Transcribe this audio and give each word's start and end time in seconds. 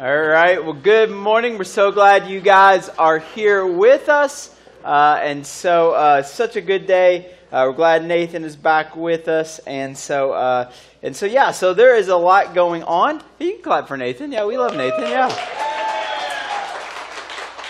All 0.00 0.16
right. 0.16 0.64
Well, 0.64 0.74
good 0.74 1.10
morning. 1.10 1.58
We're 1.58 1.64
so 1.64 1.90
glad 1.90 2.28
you 2.28 2.40
guys 2.40 2.88
are 2.88 3.18
here 3.18 3.66
with 3.66 4.08
us. 4.08 4.54
Uh, 4.84 5.18
and 5.20 5.44
so, 5.44 5.90
uh, 5.90 6.22
such 6.22 6.54
a 6.54 6.60
good 6.60 6.86
day. 6.86 7.32
Uh, 7.50 7.66
we're 7.66 7.72
glad 7.72 8.04
Nathan 8.04 8.44
is 8.44 8.54
back 8.54 8.94
with 8.94 9.26
us. 9.26 9.58
And 9.66 9.98
so, 9.98 10.30
uh, 10.34 10.70
and 11.02 11.16
so, 11.16 11.26
yeah. 11.26 11.50
So 11.50 11.74
there 11.74 11.96
is 11.96 12.06
a 12.06 12.16
lot 12.16 12.54
going 12.54 12.84
on. 12.84 13.20
You 13.40 13.54
can 13.54 13.62
clap 13.62 13.88
for 13.88 13.96
Nathan. 13.96 14.30
Yeah, 14.30 14.46
we 14.46 14.56
love 14.56 14.76
Nathan. 14.76 15.02
Yeah. 15.02 15.36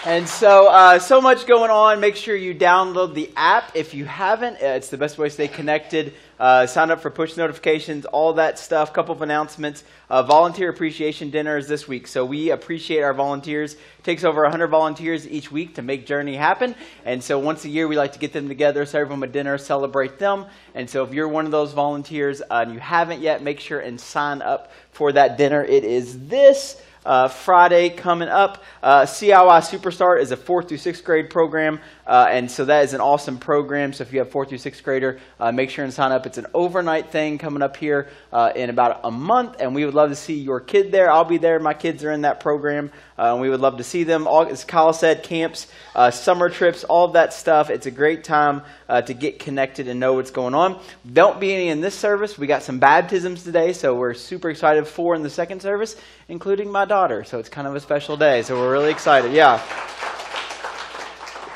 And 0.04 0.28
so, 0.28 0.68
uh, 0.68 0.98
so 0.98 1.22
much 1.22 1.46
going 1.46 1.70
on. 1.70 1.98
Make 1.98 2.16
sure 2.16 2.36
you 2.36 2.54
download 2.54 3.14
the 3.14 3.30
app 3.36 3.74
if 3.74 3.94
you 3.94 4.04
haven't. 4.04 4.56
Uh, 4.56 4.76
it's 4.76 4.90
the 4.90 4.98
best 4.98 5.16
way 5.16 5.28
to 5.28 5.34
stay 5.34 5.48
connected. 5.48 6.12
Uh, 6.38 6.66
sign 6.66 6.90
up 6.90 7.00
for 7.00 7.10
push 7.10 7.36
notifications, 7.36 8.06
all 8.06 8.34
that 8.34 8.58
stuff. 8.58 8.92
Couple 8.92 9.14
of 9.14 9.22
announcements. 9.22 9.84
Uh, 10.08 10.22
volunteer 10.22 10.70
appreciation 10.70 11.30
dinner 11.30 11.56
is 11.56 11.66
this 11.66 11.88
week, 11.88 12.06
so 12.06 12.24
we 12.24 12.50
appreciate 12.50 13.02
our 13.02 13.12
volunteers. 13.12 13.74
It 13.74 14.04
takes 14.04 14.24
over 14.24 14.42
100 14.42 14.68
volunteers 14.68 15.26
each 15.26 15.50
week 15.50 15.74
to 15.74 15.82
make 15.82 16.06
Journey 16.06 16.36
happen, 16.36 16.74
and 17.04 17.22
so 17.22 17.38
once 17.38 17.64
a 17.64 17.68
year 17.68 17.88
we 17.88 17.96
like 17.96 18.12
to 18.12 18.18
get 18.18 18.32
them 18.32 18.48
together, 18.48 18.86
serve 18.86 19.08
them 19.08 19.22
a 19.22 19.26
dinner, 19.26 19.58
celebrate 19.58 20.18
them. 20.18 20.46
And 20.74 20.88
so 20.88 21.04
if 21.04 21.12
you're 21.12 21.28
one 21.28 21.44
of 21.44 21.50
those 21.50 21.72
volunteers 21.72 22.40
uh, 22.42 22.62
and 22.62 22.72
you 22.72 22.78
haven't 22.78 23.20
yet, 23.20 23.42
make 23.42 23.60
sure 23.60 23.80
and 23.80 24.00
sign 24.00 24.40
up 24.40 24.72
for 24.92 25.12
that 25.12 25.38
dinner. 25.38 25.64
It 25.64 25.84
is 25.84 26.28
this 26.28 26.80
uh, 27.04 27.28
Friday 27.28 27.88
coming 27.88 28.28
up. 28.28 28.62
Uh, 28.82 29.02
CIY 29.02 29.60
Superstart 29.60 30.20
is 30.20 30.30
a 30.30 30.36
fourth 30.36 30.68
through 30.68 30.78
sixth 30.78 31.04
grade 31.04 31.30
program, 31.30 31.80
uh, 32.08 32.26
and 32.30 32.50
so 32.50 32.64
that 32.64 32.84
is 32.84 32.94
an 32.94 33.02
awesome 33.02 33.36
program. 33.36 33.92
So 33.92 34.02
if 34.02 34.12
you 34.14 34.20
have 34.20 34.30
fourth 34.30 34.48
through 34.48 34.58
sixth 34.58 34.82
grader, 34.82 35.20
uh, 35.38 35.52
make 35.52 35.68
sure 35.68 35.84
and 35.84 35.92
sign 35.92 36.10
up. 36.10 36.24
It's 36.24 36.38
an 36.38 36.46
overnight 36.54 37.10
thing 37.10 37.36
coming 37.36 37.60
up 37.60 37.76
here 37.76 38.08
uh, 38.32 38.50
in 38.56 38.70
about 38.70 39.00
a 39.04 39.10
month, 39.10 39.56
and 39.60 39.74
we 39.74 39.84
would 39.84 39.94
love 39.94 40.08
to 40.08 40.16
see 40.16 40.38
your 40.38 40.58
kid 40.58 40.90
there. 40.90 41.10
I'll 41.10 41.24
be 41.24 41.36
there. 41.36 41.60
My 41.60 41.74
kids 41.74 42.02
are 42.04 42.10
in 42.10 42.22
that 42.22 42.40
program, 42.40 42.90
uh, 43.18 43.32
and 43.32 43.42
we 43.42 43.50
would 43.50 43.60
love 43.60 43.76
to 43.76 43.84
see 43.84 44.04
them. 44.04 44.26
All, 44.26 44.46
as 44.46 44.64
Kyle 44.64 44.94
said, 44.94 45.22
camps, 45.22 45.66
uh, 45.94 46.10
summer 46.10 46.48
trips, 46.48 46.82
all 46.82 47.04
of 47.04 47.12
that 47.12 47.34
stuff. 47.34 47.68
It's 47.68 47.84
a 47.86 47.90
great 47.90 48.24
time 48.24 48.62
uh, 48.88 49.02
to 49.02 49.12
get 49.12 49.38
connected 49.38 49.86
and 49.86 50.00
know 50.00 50.14
what's 50.14 50.30
going 50.30 50.54
on. 50.54 50.80
Don't 51.12 51.38
be 51.38 51.52
any 51.52 51.68
in 51.68 51.82
this 51.82 51.94
service. 51.94 52.38
We 52.38 52.46
got 52.46 52.62
some 52.62 52.78
baptisms 52.78 53.44
today, 53.44 53.74
so 53.74 53.94
we're 53.94 54.14
super 54.14 54.48
excited 54.48 54.86
for 54.86 55.14
in 55.14 55.22
the 55.22 55.30
second 55.30 55.60
service, 55.60 55.94
including 56.28 56.72
my 56.72 56.86
daughter. 56.86 57.24
So 57.24 57.38
it's 57.38 57.50
kind 57.50 57.68
of 57.68 57.74
a 57.74 57.80
special 57.80 58.16
day. 58.16 58.40
So 58.42 58.58
we're 58.58 58.72
really 58.72 58.90
excited. 58.90 59.32
Yeah. 59.32 60.17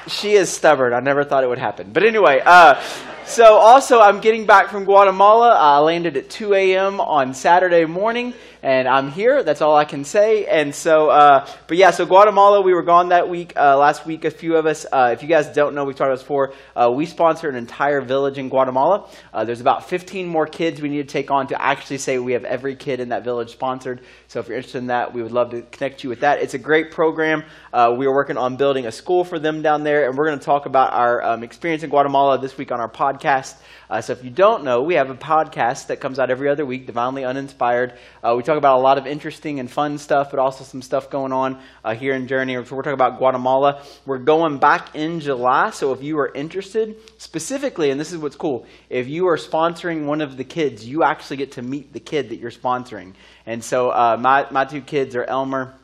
She 0.08 0.32
is 0.32 0.50
stubborn. 0.50 0.92
I 0.92 1.00
never 1.00 1.24
thought 1.24 1.44
it 1.44 1.46
would 1.46 1.58
happen. 1.58 1.90
But 1.92 2.02
anyway, 2.02 2.42
uh, 2.44 2.80
so 3.24 3.54
also 3.54 4.00
I'm 4.00 4.20
getting 4.20 4.46
back 4.46 4.68
from 4.68 4.84
Guatemala. 4.84 5.56
I 5.56 5.78
landed 5.78 6.16
at 6.16 6.28
2 6.28 6.54
a.m. 6.54 7.00
on 7.00 7.34
Saturday 7.34 7.84
morning 7.84 8.34
and 8.62 8.86
I'm 8.86 9.10
here. 9.10 9.42
That's 9.42 9.60
all 9.60 9.74
I 9.74 9.84
can 9.84 10.04
say. 10.04 10.46
And 10.46 10.72
so, 10.72 11.10
uh, 11.10 11.48
but 11.66 11.76
yeah, 11.76 11.90
so 11.90 12.06
Guatemala, 12.06 12.60
we 12.60 12.72
were 12.72 12.84
gone 12.84 13.08
that 13.08 13.28
week. 13.28 13.54
Uh, 13.56 13.76
last 13.76 14.06
week, 14.06 14.24
a 14.24 14.30
few 14.30 14.56
of 14.56 14.66
us. 14.66 14.86
Uh, 14.90 15.10
if 15.12 15.22
you 15.22 15.28
guys 15.28 15.48
don't 15.48 15.74
know, 15.74 15.84
we've 15.84 15.96
talked 15.96 16.06
about 16.06 16.14
this 16.18 16.22
before. 16.22 16.54
Uh, 16.76 16.92
we 16.94 17.04
sponsor 17.04 17.48
an 17.48 17.56
entire 17.56 18.00
village 18.00 18.38
in 18.38 18.48
Guatemala. 18.48 19.10
Uh, 19.34 19.44
there's 19.44 19.60
about 19.60 19.88
15 19.88 20.28
more 20.28 20.46
kids 20.46 20.80
we 20.80 20.88
need 20.88 21.08
to 21.08 21.12
take 21.12 21.32
on 21.32 21.48
to 21.48 21.60
actually 21.60 21.98
say 21.98 22.18
we 22.18 22.34
have 22.34 22.44
every 22.44 22.76
kid 22.76 23.00
in 23.00 23.08
that 23.08 23.24
village 23.24 23.50
sponsored. 23.50 24.00
So 24.28 24.38
if 24.38 24.46
you're 24.46 24.56
interested 24.56 24.78
in 24.78 24.86
that, 24.86 25.12
we 25.12 25.24
would 25.24 25.32
love 25.32 25.50
to 25.50 25.62
connect 25.62 26.04
you 26.04 26.10
with 26.10 26.20
that. 26.20 26.40
It's 26.40 26.54
a 26.54 26.58
great 26.58 26.92
program. 26.92 27.42
Uh, 27.72 27.94
we 27.98 28.06
are 28.06 28.14
working 28.14 28.36
on 28.36 28.56
building 28.56 28.86
a 28.86 28.92
school 28.92 29.24
for 29.24 29.40
them 29.40 29.62
down 29.62 29.82
there, 29.82 30.08
and 30.08 30.16
we're 30.16 30.26
going 30.26 30.38
to 30.38 30.44
talk 30.44 30.66
about 30.66 30.92
our 30.92 31.20
um, 31.22 31.42
experience 31.42 31.82
in 31.82 31.90
Guatemala 31.90 32.38
this 32.38 32.56
week 32.56 32.70
on 32.70 32.78
our 32.78 32.90
podcast. 32.90 33.56
So 34.00 34.14
if 34.14 34.24
you 34.24 34.30
don't 34.30 34.64
know, 34.64 34.80
we 34.80 34.94
have 34.94 35.10
a 35.10 35.14
podcast 35.14 35.88
that 35.88 36.00
comes 36.00 36.18
out 36.18 36.30
every 36.30 36.48
other 36.48 36.64
week, 36.64 36.86
Divinely 36.86 37.26
Uninspired. 37.26 37.92
We 38.24 38.42
talk 38.42 38.51
about 38.58 38.78
a 38.78 38.82
lot 38.82 38.98
of 38.98 39.06
interesting 39.06 39.60
and 39.60 39.70
fun 39.70 39.98
stuff, 39.98 40.30
but 40.30 40.38
also 40.38 40.64
some 40.64 40.82
stuff 40.82 41.10
going 41.10 41.32
on 41.32 41.60
uh, 41.84 41.94
here 41.94 42.14
in 42.14 42.28
Journey. 42.28 42.56
We're 42.56 42.64
talking 42.64 42.92
about 42.92 43.18
Guatemala. 43.18 43.82
We're 44.06 44.18
going 44.18 44.58
back 44.58 44.94
in 44.94 45.20
July, 45.20 45.70
so 45.70 45.92
if 45.92 46.02
you 46.02 46.18
are 46.18 46.32
interested, 46.32 46.96
specifically, 47.18 47.90
and 47.90 48.00
this 48.00 48.12
is 48.12 48.18
what's 48.18 48.36
cool, 48.36 48.66
if 48.88 49.08
you 49.08 49.28
are 49.28 49.36
sponsoring 49.36 50.06
one 50.06 50.20
of 50.20 50.36
the 50.36 50.44
kids, 50.44 50.86
you 50.86 51.02
actually 51.02 51.36
get 51.38 51.52
to 51.52 51.62
meet 51.62 51.92
the 51.92 52.00
kid 52.00 52.30
that 52.30 52.36
you're 52.36 52.50
sponsoring. 52.50 53.14
And 53.46 53.62
so 53.62 53.90
uh, 53.90 54.16
my, 54.18 54.46
my 54.50 54.64
two 54.64 54.80
kids 54.80 55.16
are 55.16 55.24
Elmer 55.24 55.74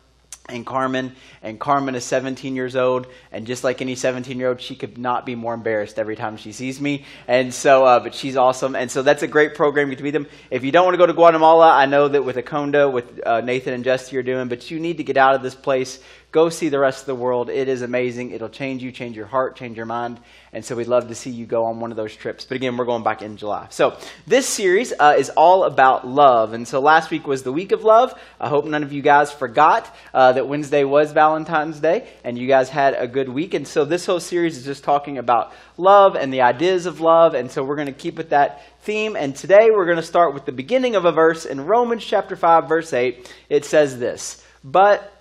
and 0.49 0.67
Carmen. 0.67 1.15
And 1.43 1.61
Carmen 1.61 1.95
is 1.95 2.05
17 2.05 2.57
years 2.57 2.77
old, 2.77 3.07
and 3.33 3.47
just 3.47 3.65
like 3.65 3.81
any 3.81 3.95
17 3.95 4.39
year 4.39 4.49
old, 4.49 4.61
she 4.61 4.75
could 4.75 4.99
not 4.99 5.27
be 5.27 5.35
more 5.35 5.55
embarrassed 5.55 5.99
every 5.99 6.17
time 6.17 6.37
she 6.37 6.53
sees 6.53 6.81
me. 6.81 7.05
And 7.27 7.53
so, 7.53 7.85
uh, 7.85 8.01
but 8.01 8.15
she's 8.15 8.37
awesome, 8.37 8.75
and 8.75 8.91
so 8.91 9.03
that's 9.03 9.23
a 9.23 9.29
great 9.29 9.55
program. 9.55 9.89
You 9.89 9.93
get 9.93 9.99
to 9.99 10.05
meet 10.05 10.11
them. 10.11 10.27
If 10.51 10.65
you 10.65 10.73
don't 10.73 10.85
want 10.85 10.95
to 10.95 10.99
go 10.99 11.07
to 11.07 11.13
Guatemala, 11.13 11.71
I 11.73 11.87
know 11.87 12.09
that 12.09 12.25
with 12.25 12.37
Aconda, 12.37 12.89
with 12.89 13.21
uh, 13.25 13.41
Nathan 13.41 13.75
and 13.75 13.85
Jesse, 13.85 14.15
you're 14.15 14.23
doing, 14.23 14.49
but 14.49 14.71
you 14.71 14.81
need 14.81 14.97
to 14.97 15.05
get 15.05 15.17
out 15.17 15.35
of 15.35 15.43
this 15.43 15.55
place. 15.55 16.01
Go 16.31 16.51
see 16.51 16.69
the 16.69 16.79
rest 16.79 17.01
of 17.01 17.07
the 17.07 17.15
world. 17.15 17.49
It 17.49 17.69
is 17.69 17.81
amazing. 17.81 18.33
It'll 18.33 18.51
change 18.51 18.83
you, 18.83 18.93
change 18.93 19.17
your 19.17 19.25
heart, 19.25 19.57
change 19.57 19.79
your 19.79 19.87
mind. 19.87 20.21
And 20.53 20.63
so 20.63 20.77
we'd 20.77 20.87
love 20.87 21.09
to 21.09 21.15
see 21.15 21.31
you 21.31 21.47
go 21.47 21.65
on 21.65 21.81
one 21.81 21.91
of 21.91 21.97
those 21.97 22.15
trips. 22.15 22.45
But 22.45 22.57
again, 22.57 22.77
we're 22.77 22.85
going 22.85 23.03
back 23.03 23.23
in 23.23 23.39
July. 23.39 23.69
So 23.71 23.97
this 24.27 24.47
series 24.47 24.93
uh, 24.93 25.15
is 25.17 25.31
all 25.31 25.65
about 25.65 26.07
love. 26.07 26.53
And 26.53 26.69
so 26.69 26.81
last 26.81 27.11
week 27.11 27.27
was 27.27 27.45
the 27.45 27.53
week 27.53 27.73
of 27.73 27.83
love. 27.83 28.13
I 28.39 28.51
hope 28.51 28.67
none 28.67 28.83
of 28.83 28.93
you 28.93 29.01
guys 29.01 29.33
forgot 29.33 29.95
uh, 30.13 30.33
that 30.33 30.47
Wednesday 30.47 30.85
was 30.85 31.13
Valentine's 31.13 31.81
Day 31.81 32.07
and 32.25 32.37
you 32.37 32.47
guys 32.47 32.69
had 32.69 32.93
a 32.93 33.09
good 33.09 33.31
week. 33.31 33.55
And 33.55 33.67
so 33.67 33.87
this 33.87 34.05
whole 34.05 34.21
series 34.21 34.59
is 34.59 34.67
just 34.67 34.85
talking 34.85 35.17
about 35.17 35.55
love 35.79 36.15
and 36.15 36.31
the 36.31 36.43
ideas 36.43 36.85
of 36.85 37.01
love. 37.01 37.33
And 37.33 37.51
so 37.51 37.65
we're 37.65 37.77
going 37.77 37.87
to 37.87 37.93
keep 37.93 38.19
with 38.19 38.29
that 38.31 38.67
theme. 38.83 39.17
And 39.17 39.35
today 39.35 39.71
we're 39.71 39.87
going 39.87 39.97
to 39.97 40.03
start 40.03 40.35
with 40.35 40.45
the 40.45 40.53
beginning 40.53 40.95
of 40.95 41.07
a 41.07 41.13
verse 41.13 41.47
in 41.47 41.65
Romans 41.65 42.05
chapter 42.05 42.37
5, 42.37 42.69
verse 42.69 42.93
8. 42.93 43.35
It 43.49 43.65
says 43.65 43.99
this 43.99 44.45
But 44.63 45.15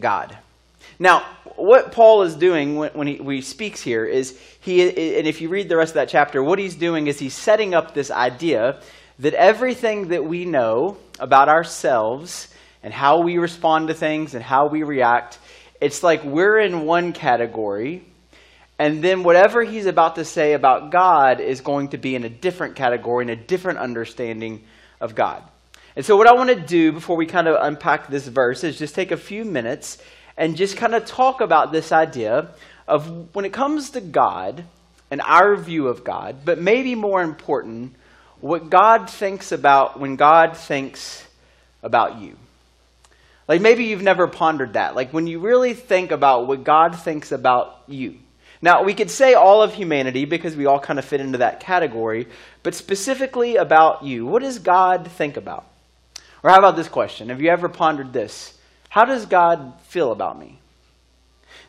God. 0.00 0.36
Now, 0.98 1.24
what 1.56 1.92
Paul 1.92 2.22
is 2.22 2.34
doing 2.34 2.76
when, 2.76 2.90
when, 2.92 3.06
he, 3.06 3.16
when, 3.16 3.36
he, 3.36 3.42
speaks 3.42 3.80
here 3.80 4.04
is 4.04 4.38
he, 4.60 4.82
and 5.18 5.26
if 5.26 5.40
you 5.40 5.48
read 5.48 5.68
the 5.68 5.76
rest 5.76 5.90
of 5.90 5.94
that 5.94 6.08
chapter, 6.08 6.42
what 6.42 6.58
he's 6.58 6.74
doing 6.74 7.06
is 7.06 7.18
he's 7.18 7.34
setting 7.34 7.74
up 7.74 7.94
this 7.94 8.10
idea 8.10 8.80
that 9.20 9.34
everything 9.34 10.08
that 10.08 10.24
we 10.24 10.44
know 10.44 10.96
about 11.18 11.48
ourselves 11.48 12.48
and 12.82 12.92
how 12.92 13.20
we 13.20 13.38
respond 13.38 13.88
to 13.88 13.94
things 13.94 14.34
and 14.34 14.42
how 14.42 14.66
we 14.66 14.82
react, 14.82 15.38
it's 15.80 16.02
like 16.02 16.24
we're 16.24 16.58
in 16.58 16.84
one 16.84 17.12
category, 17.12 18.02
and 18.78 19.04
then 19.04 19.22
whatever 19.22 19.62
he's 19.62 19.86
about 19.86 20.16
to 20.16 20.24
say 20.24 20.54
about 20.54 20.90
God 20.90 21.40
is 21.40 21.60
going 21.60 21.88
to 21.88 21.98
be 21.98 22.14
in 22.14 22.24
a 22.24 22.30
different 22.30 22.76
category 22.76 23.24
and 23.24 23.30
a 23.30 23.36
different 23.36 23.78
understanding 23.78 24.64
of 25.00 25.14
God. 25.14 25.42
And 25.96 26.04
so, 26.04 26.16
what 26.16 26.26
I 26.26 26.32
want 26.32 26.50
to 26.50 26.56
do 26.56 26.92
before 26.92 27.16
we 27.16 27.26
kind 27.26 27.48
of 27.48 27.56
unpack 27.60 28.08
this 28.08 28.28
verse 28.28 28.62
is 28.62 28.78
just 28.78 28.94
take 28.94 29.10
a 29.10 29.16
few 29.16 29.44
minutes 29.44 29.98
and 30.36 30.56
just 30.56 30.76
kind 30.76 30.94
of 30.94 31.04
talk 31.04 31.40
about 31.40 31.72
this 31.72 31.92
idea 31.92 32.48
of 32.86 33.34
when 33.34 33.44
it 33.44 33.52
comes 33.52 33.90
to 33.90 34.00
God 34.00 34.64
and 35.10 35.20
our 35.22 35.56
view 35.56 35.88
of 35.88 36.04
God, 36.04 36.44
but 36.44 36.60
maybe 36.60 36.94
more 36.94 37.22
important, 37.22 37.94
what 38.40 38.70
God 38.70 39.10
thinks 39.10 39.52
about 39.52 39.98
when 39.98 40.16
God 40.16 40.56
thinks 40.56 41.24
about 41.82 42.20
you. 42.20 42.36
Like 43.48 43.60
maybe 43.60 43.84
you've 43.84 44.02
never 44.02 44.28
pondered 44.28 44.74
that. 44.74 44.94
Like 44.94 45.12
when 45.12 45.26
you 45.26 45.40
really 45.40 45.74
think 45.74 46.12
about 46.12 46.46
what 46.46 46.62
God 46.62 46.96
thinks 46.96 47.32
about 47.32 47.82
you. 47.88 48.16
Now, 48.62 48.82
we 48.82 48.94
could 48.94 49.10
say 49.10 49.34
all 49.34 49.62
of 49.62 49.74
humanity 49.74 50.26
because 50.26 50.54
we 50.54 50.66
all 50.66 50.78
kind 50.78 50.98
of 50.98 51.04
fit 51.04 51.20
into 51.20 51.38
that 51.38 51.60
category, 51.60 52.28
but 52.62 52.74
specifically 52.74 53.56
about 53.56 54.04
you. 54.04 54.26
What 54.26 54.42
does 54.42 54.58
God 54.58 55.10
think 55.10 55.36
about? 55.36 55.66
Or 56.42 56.50
how 56.50 56.58
about 56.58 56.76
this 56.76 56.88
question? 56.88 57.28
Have 57.28 57.40
you 57.40 57.50
ever 57.50 57.68
pondered 57.68 58.12
this? 58.12 58.56
How 58.88 59.04
does 59.04 59.26
God 59.26 59.74
feel 59.82 60.12
about 60.12 60.38
me? 60.38 60.58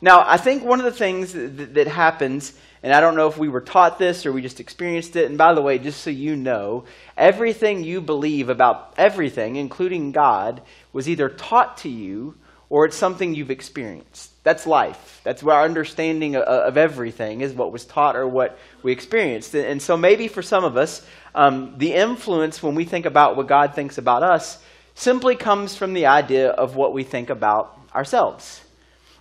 Now, 0.01 0.23
I 0.25 0.37
think 0.37 0.63
one 0.63 0.79
of 0.79 0.85
the 0.85 0.91
things 0.91 1.33
that, 1.33 1.75
that, 1.75 1.87
happens, 1.87 2.53
and 2.81 2.91
I 2.91 2.99
don't 2.99 3.15
know 3.15 3.27
if 3.27 3.37
we 3.37 3.49
were 3.49 3.61
taught 3.61 3.99
this 3.99 4.25
or 4.25 4.31
we 4.31 4.41
just 4.41 4.59
experienced 4.59 5.15
it, 5.15 5.29
and 5.29 5.37
by 5.37 5.53
the 5.53 5.61
way, 5.61 5.77
just 5.77 6.01
so 6.01 6.09
you 6.09 6.35
know, 6.35 6.85
everything 7.15 7.83
you 7.83 8.01
believe 8.01 8.49
about 8.49 8.95
everything, 8.97 9.57
including 9.57 10.11
God, 10.11 10.61
was 10.91 11.07
either 11.07 11.29
taught 11.29 11.77
to 11.77 11.89
you 11.89 12.35
or 12.71 12.85
it's 12.85 12.95
something 12.95 13.35
you've 13.35 13.51
experienced. 13.51 14.31
That's 14.45 14.65
life. 14.65 15.19
That's 15.25 15.43
our 15.43 15.65
understanding 15.65 16.37
of, 16.37 16.43
of 16.43 16.77
everything 16.77 17.41
is 17.41 17.53
what 17.53 17.73
was 17.73 17.83
taught 17.83 18.15
or 18.15 18.25
what 18.25 18.57
we 18.81 18.93
experienced. 18.93 19.53
And 19.53 19.81
so 19.81 19.97
maybe 19.97 20.29
for 20.29 20.41
some 20.41 20.63
of 20.63 20.77
us, 20.77 21.05
um, 21.35 21.75
the 21.77 21.93
influence 21.93 22.63
when 22.63 22.73
we 22.73 22.85
think 22.85 23.05
about 23.05 23.35
what 23.35 23.47
God 23.47 23.75
thinks 23.75 23.97
about 23.97 24.23
us 24.23 24.57
simply 24.95 25.35
comes 25.35 25.75
from 25.75 25.91
the 25.91 26.05
idea 26.05 26.49
of 26.49 26.77
what 26.77 26.93
we 26.93 27.03
think 27.03 27.29
about 27.29 27.77
ourselves. 27.93 28.61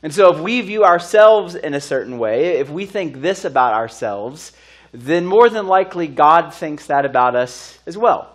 And 0.00 0.14
so, 0.14 0.32
if 0.32 0.41
we 0.41 0.61
view 0.62 0.85
ourselves 0.85 1.56
in 1.56 1.75
a 1.75 1.81
certain 1.81 2.19
way, 2.19 2.58
if 2.58 2.70
we 2.70 2.87
think 2.87 3.20
this 3.20 3.44
about 3.44 3.75
ourselves, 3.75 4.52
then 4.93 5.26
more 5.26 5.50
than 5.50 5.67
likely 5.67 6.06
God 6.06 6.55
thinks 6.55 6.87
that 6.87 7.05
about 7.05 7.35
us 7.35 7.79
as 7.85 7.99
well. 7.99 8.35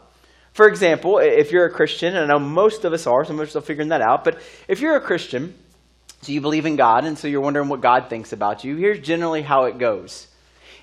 For 0.56 0.70
example, 0.70 1.18
if 1.18 1.52
you're 1.52 1.66
a 1.66 1.70
Christian, 1.70 2.16
and 2.16 2.32
I 2.32 2.34
know 2.34 2.40
most 2.40 2.86
of 2.86 2.94
us 2.94 3.06
are, 3.06 3.26
some 3.26 3.36
of 3.36 3.42
us 3.42 3.48
are 3.48 3.50
still 3.50 3.62
figuring 3.62 3.90
that 3.90 4.00
out, 4.00 4.24
but 4.24 4.40
if 4.70 4.80
you're 4.80 4.96
a 4.96 5.02
Christian, 5.02 5.54
so 6.22 6.32
you 6.32 6.40
believe 6.40 6.66
in 6.66 6.78
God, 6.78 7.04
and 7.04 7.18
so 7.18 7.28
you're 7.28 7.42
wondering 7.42 7.68
what 7.68 7.82
God 7.82 8.10
thinks 8.10 8.32
about 8.32 8.64
you, 8.64 8.78
here's 8.78 9.00
generally 9.00 9.42
how 9.42 9.66
it 9.66 9.78
goes 9.78 10.28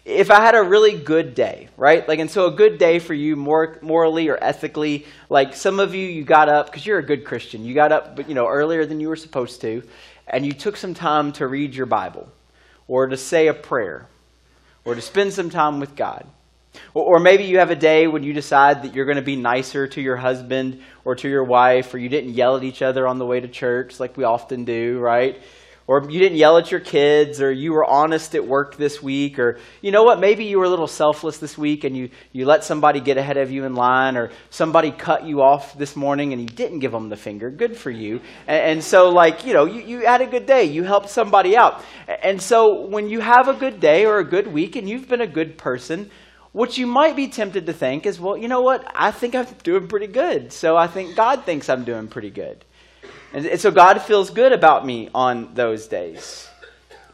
if 0.04 0.30
I 0.30 0.40
had 0.40 0.54
a 0.54 0.62
really 0.62 0.98
good 0.98 1.34
day, 1.34 1.68
right? 1.76 2.06
Like, 2.06 2.18
and 2.18 2.30
so 2.30 2.46
a 2.46 2.50
good 2.50 2.76
day 2.76 2.98
for 2.98 3.14
you, 3.14 3.34
more 3.36 3.78
morally 3.82 4.28
or 4.28 4.38
ethically. 4.42 5.06
Like 5.28 5.54
some 5.54 5.78
of 5.78 5.94
you, 5.94 6.06
you 6.06 6.24
got 6.24 6.48
up 6.48 6.66
because 6.66 6.84
you're 6.84 6.98
a 6.98 7.04
good 7.04 7.24
Christian. 7.24 7.64
You 7.64 7.72
got 7.74 7.92
up, 7.92 8.16
but 8.16 8.28
you 8.28 8.34
know, 8.34 8.48
earlier 8.48 8.84
than 8.84 9.00
you 9.00 9.08
were 9.08 9.16
supposed 9.16 9.60
to, 9.60 9.82
and 10.26 10.44
you 10.44 10.52
took 10.52 10.76
some 10.76 10.92
time 10.92 11.32
to 11.32 11.46
read 11.46 11.74
your 11.74 11.86
Bible, 11.86 12.28
or 12.88 13.06
to 13.06 13.16
say 13.16 13.46
a 13.46 13.54
prayer, 13.54 14.06
or 14.84 14.94
to 14.94 15.00
spend 15.00 15.32
some 15.32 15.50
time 15.50 15.78
with 15.78 15.94
God. 15.94 16.26
Or 16.94 17.18
maybe 17.18 17.44
you 17.44 17.58
have 17.58 17.70
a 17.70 17.76
day 17.76 18.06
when 18.06 18.22
you 18.22 18.32
decide 18.32 18.82
that 18.82 18.94
you're 18.94 19.04
going 19.04 19.16
to 19.16 19.22
be 19.22 19.36
nicer 19.36 19.86
to 19.88 20.00
your 20.00 20.16
husband 20.16 20.82
or 21.04 21.14
to 21.16 21.28
your 21.28 21.44
wife, 21.44 21.92
or 21.92 21.98
you 21.98 22.08
didn't 22.08 22.34
yell 22.34 22.56
at 22.56 22.64
each 22.64 22.82
other 22.82 23.06
on 23.06 23.18
the 23.18 23.26
way 23.26 23.40
to 23.40 23.48
church 23.48 24.00
like 24.00 24.16
we 24.16 24.24
often 24.24 24.64
do, 24.64 24.98
right? 24.98 25.42
or 25.86 26.08
you 26.08 26.20
didn't 26.20 26.38
yell 26.38 26.58
at 26.58 26.70
your 26.70 26.80
kids, 26.80 27.40
or 27.40 27.50
you 27.50 27.72
were 27.72 27.84
honest 27.84 28.34
at 28.34 28.46
work 28.46 28.76
this 28.76 29.02
week, 29.02 29.38
or 29.38 29.58
you 29.80 29.90
know 29.90 30.04
what, 30.04 30.20
maybe 30.20 30.44
you 30.44 30.58
were 30.58 30.64
a 30.64 30.68
little 30.68 30.86
selfless 30.86 31.38
this 31.38 31.58
week 31.58 31.84
and 31.84 31.96
you, 31.96 32.08
you 32.32 32.46
let 32.46 32.62
somebody 32.62 33.00
get 33.00 33.16
ahead 33.16 33.36
of 33.36 33.50
you 33.50 33.64
in 33.64 33.74
line, 33.74 34.16
or 34.16 34.30
somebody 34.50 34.90
cut 34.90 35.24
you 35.24 35.42
off 35.42 35.76
this 35.76 35.96
morning 35.96 36.32
and 36.32 36.40
you 36.40 36.48
didn't 36.48 36.78
give 36.78 36.92
them 36.92 37.08
the 37.08 37.16
finger. 37.16 37.50
Good 37.50 37.76
for 37.76 37.90
you. 37.90 38.20
And, 38.46 38.62
and 38.62 38.84
so, 38.84 39.10
like, 39.10 39.44
you 39.44 39.52
know, 39.52 39.64
you, 39.64 39.82
you 39.82 40.06
had 40.06 40.20
a 40.20 40.26
good 40.26 40.46
day, 40.46 40.64
you 40.64 40.84
helped 40.84 41.10
somebody 41.10 41.56
out. 41.56 41.82
And 42.22 42.40
so, 42.40 42.86
when 42.86 43.08
you 43.08 43.20
have 43.20 43.48
a 43.48 43.54
good 43.54 43.80
day 43.80 44.06
or 44.06 44.18
a 44.18 44.24
good 44.24 44.46
week 44.46 44.76
and 44.76 44.88
you've 44.88 45.08
been 45.08 45.20
a 45.20 45.26
good 45.26 45.58
person, 45.58 46.10
what 46.52 46.76
you 46.76 46.86
might 46.86 47.16
be 47.16 47.28
tempted 47.28 47.66
to 47.66 47.72
think 47.72 48.06
is, 48.06 48.20
well, 48.20 48.36
you 48.36 48.46
know 48.46 48.60
what, 48.60 48.90
I 48.94 49.10
think 49.10 49.34
I'm 49.34 49.46
doing 49.62 49.88
pretty 49.88 50.06
good, 50.06 50.52
so 50.52 50.76
I 50.76 50.86
think 50.86 51.16
God 51.16 51.44
thinks 51.44 51.68
I'm 51.68 51.84
doing 51.84 52.08
pretty 52.08 52.30
good. 52.30 52.64
And, 53.32 53.58
so 53.58 53.70
God 53.70 54.02
feels 54.02 54.30
good 54.30 54.52
about 54.52 54.84
me 54.84 55.08
on 55.14 55.54
those 55.54 55.88
days. 55.88 56.48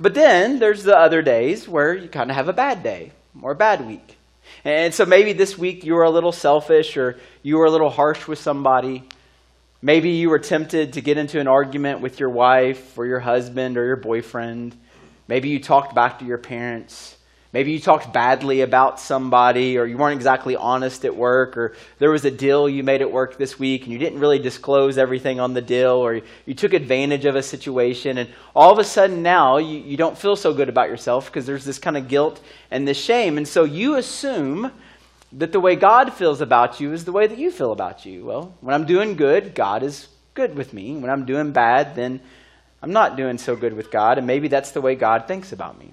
But 0.01 0.15
then 0.15 0.59
there's 0.59 0.83
the 0.83 0.97
other 0.97 1.23
days 1.23 1.69
where 1.69 1.95
you 1.95 2.09
kind 2.09 2.31
of 2.31 2.37
have 2.37 2.49
a 2.49 2.53
bad 2.53 2.83
day 2.83 3.13
or 3.41 3.53
a 3.53 3.57
bad 3.57 3.87
week. 3.87 4.17
And 4.65 4.93
so 4.93 5.05
maybe 5.05 5.33
this 5.33 5.57
week 5.57 5.85
you 5.85 5.95
were 5.95 6.05
a 6.05 6.11
little 6.11 6.33
selfish 6.33 6.97
or 6.97 7.19
you 7.43 7.59
were 7.59 7.67
a 7.67 7.71
little 7.71 7.91
harsh 7.91 8.27
with 8.27 8.39
somebody. 8.39 9.05
Maybe 9.83 10.11
you 10.11 10.31
were 10.31 10.39
tempted 10.39 10.95
to 10.95 11.01
get 11.01 11.19
into 11.19 11.39
an 11.39 11.47
argument 11.47 12.01
with 12.01 12.19
your 12.19 12.31
wife 12.31 12.99
or 12.99 13.07
your 13.07 13.21
husband 13.21 13.77
or 13.77 13.85
your 13.85 13.97
boyfriend. 13.97 14.77
Maybe 15.29 15.51
you 15.51 15.61
talked 15.61 15.95
back 15.95 16.19
to 16.19 16.25
your 16.25 16.39
parents. 16.39 17.17
Maybe 17.51 17.73
you 17.73 17.81
talked 17.81 18.13
badly 18.13 18.61
about 18.61 19.01
somebody, 19.01 19.79
or 19.79 19.87
you 19.87 19.97
weren't 19.97 20.17
exactly 20.17 20.55
honest 20.55 21.07
at 21.07 21.17
work, 21.17 21.57
or 21.57 21.75
there 21.99 22.11
was 22.11 22.27
a 22.27 22.31
deal 22.31 22.69
you 22.69 22.83
made 22.83 23.01
at 23.01 23.11
work 23.11 23.39
this 23.39 23.59
week 23.59 23.85
and 23.85 23.93
you 23.93 23.99
didn't 23.99 24.21
really 24.21 24.39
disclose 24.39 24.99
everything 24.99 25.41
on 25.41 25.55
the 25.55 25.63
deal, 25.63 25.93
or 25.93 26.21
you 26.45 26.55
took 26.55 26.75
advantage 26.75 27.25
of 27.25 27.37
a 27.37 27.43
situation, 27.43 28.19
and 28.19 28.29
all 28.55 28.71
of 28.71 28.79
a 28.79 28.85
sudden 28.85 29.23
now 29.23 29.57
you, 29.57 29.79
you 29.79 29.97
don't 29.97 30.19
feel 30.19 30.37
so 30.37 30.53
good 30.53 30.69
about 30.69 30.91
yourself 30.91 31.27
because 31.27 31.47
there's 31.47 31.65
this 31.65 31.79
kind 31.79 31.97
of 31.97 32.07
guilt 32.07 32.39
and 32.71 32.87
this 32.87 33.03
shame. 33.03 33.39
And 33.39 33.49
so 33.49 33.65
you 33.65 33.97
assume 33.97 34.71
that 35.33 35.53
the 35.53 35.61
way 35.61 35.75
God 35.75 36.13
feels 36.13 36.43
about 36.43 36.81
you 36.81 36.93
is 36.93 37.07
the 37.07 37.13
way 37.13 37.27
that 37.27 37.39
you 37.39 37.51
feel 37.51 37.73
about 37.73 38.05
you. 38.05 38.27
Well, 38.27 38.55
when 38.61 38.75
I'm 38.75 38.87
doing 38.87 39.17
good, 39.17 39.55
God 39.55 39.83
is 39.83 40.09
good 40.35 40.55
with 40.55 40.75
me. 40.75 40.97
When 40.97 41.11
I'm 41.11 41.25
doing 41.25 41.53
bad, 41.53 41.95
then 41.95 42.21
I'm 42.83 42.93
not 42.93 43.17
doing 43.17 43.39
so 43.39 43.57
good 43.57 43.73
with 43.73 43.91
God, 43.91 44.19
and 44.19 44.27
maybe 44.27 44.49
that's 44.49 44.73
the 44.73 44.83
way 44.83 44.95
God 44.95 45.27
thinks 45.27 45.53
about 45.53 45.79
me. 45.79 45.93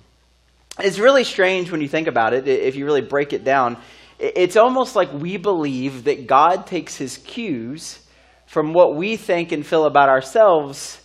It's 0.80 1.00
really 1.00 1.24
strange 1.24 1.72
when 1.72 1.82
you 1.82 1.88
think 1.88 2.08
about 2.08 2.34
it, 2.34 2.48
if 2.48 2.76
you 2.76 2.86
really 2.86 3.02
break 3.02 3.32
it 3.34 3.44
down. 3.44 3.78
It's 4.20 4.58
almost 4.58 4.96
like 4.96 5.12
we 5.14 5.38
believe 5.38 6.06
that 6.06 6.28
God 6.28 6.68
takes 6.68 6.96
his 6.96 7.18
cues 7.18 8.00
from 8.46 8.74
what 8.74 8.96
we 8.96 9.18
think 9.18 9.52
and 9.52 9.66
feel 9.66 9.86
about 9.86 10.10
ourselves 10.10 11.02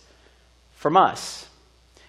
from 0.73 0.97
us. 0.97 1.47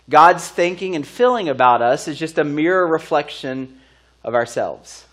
God's 0.09 0.49
thinking 0.49 0.97
and 0.97 1.06
feeling 1.06 1.49
about 1.49 1.82
us 1.82 2.09
is 2.09 2.19
just 2.19 2.38
a 2.38 2.44
mirror 2.44 2.87
reflection 2.87 3.79
of 4.25 4.35
ourselves. 4.35 5.06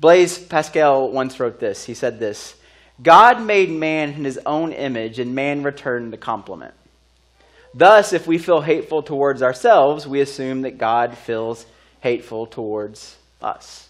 Blaise 0.00 0.38
Pascal 0.38 1.10
once 1.10 1.38
wrote 1.40 1.60
this. 1.60 1.84
He 1.84 1.94
said 1.94 2.18
this 2.18 2.54
God 3.02 3.42
made 3.42 3.70
man 3.70 4.10
in 4.10 4.24
his 4.24 4.38
own 4.46 4.72
image, 4.72 5.18
and 5.18 5.34
man 5.34 5.62
returned 5.62 6.12
the 6.12 6.18
compliment. 6.18 6.74
Thus, 7.74 8.12
if 8.12 8.26
we 8.26 8.38
feel 8.38 8.60
hateful 8.60 9.02
towards 9.02 9.42
ourselves, 9.42 10.06
we 10.06 10.20
assume 10.20 10.62
that 10.62 10.78
God 10.78 11.18
feels 11.18 11.66
hateful 12.00 12.46
towards 12.46 13.16
us. 13.42 13.88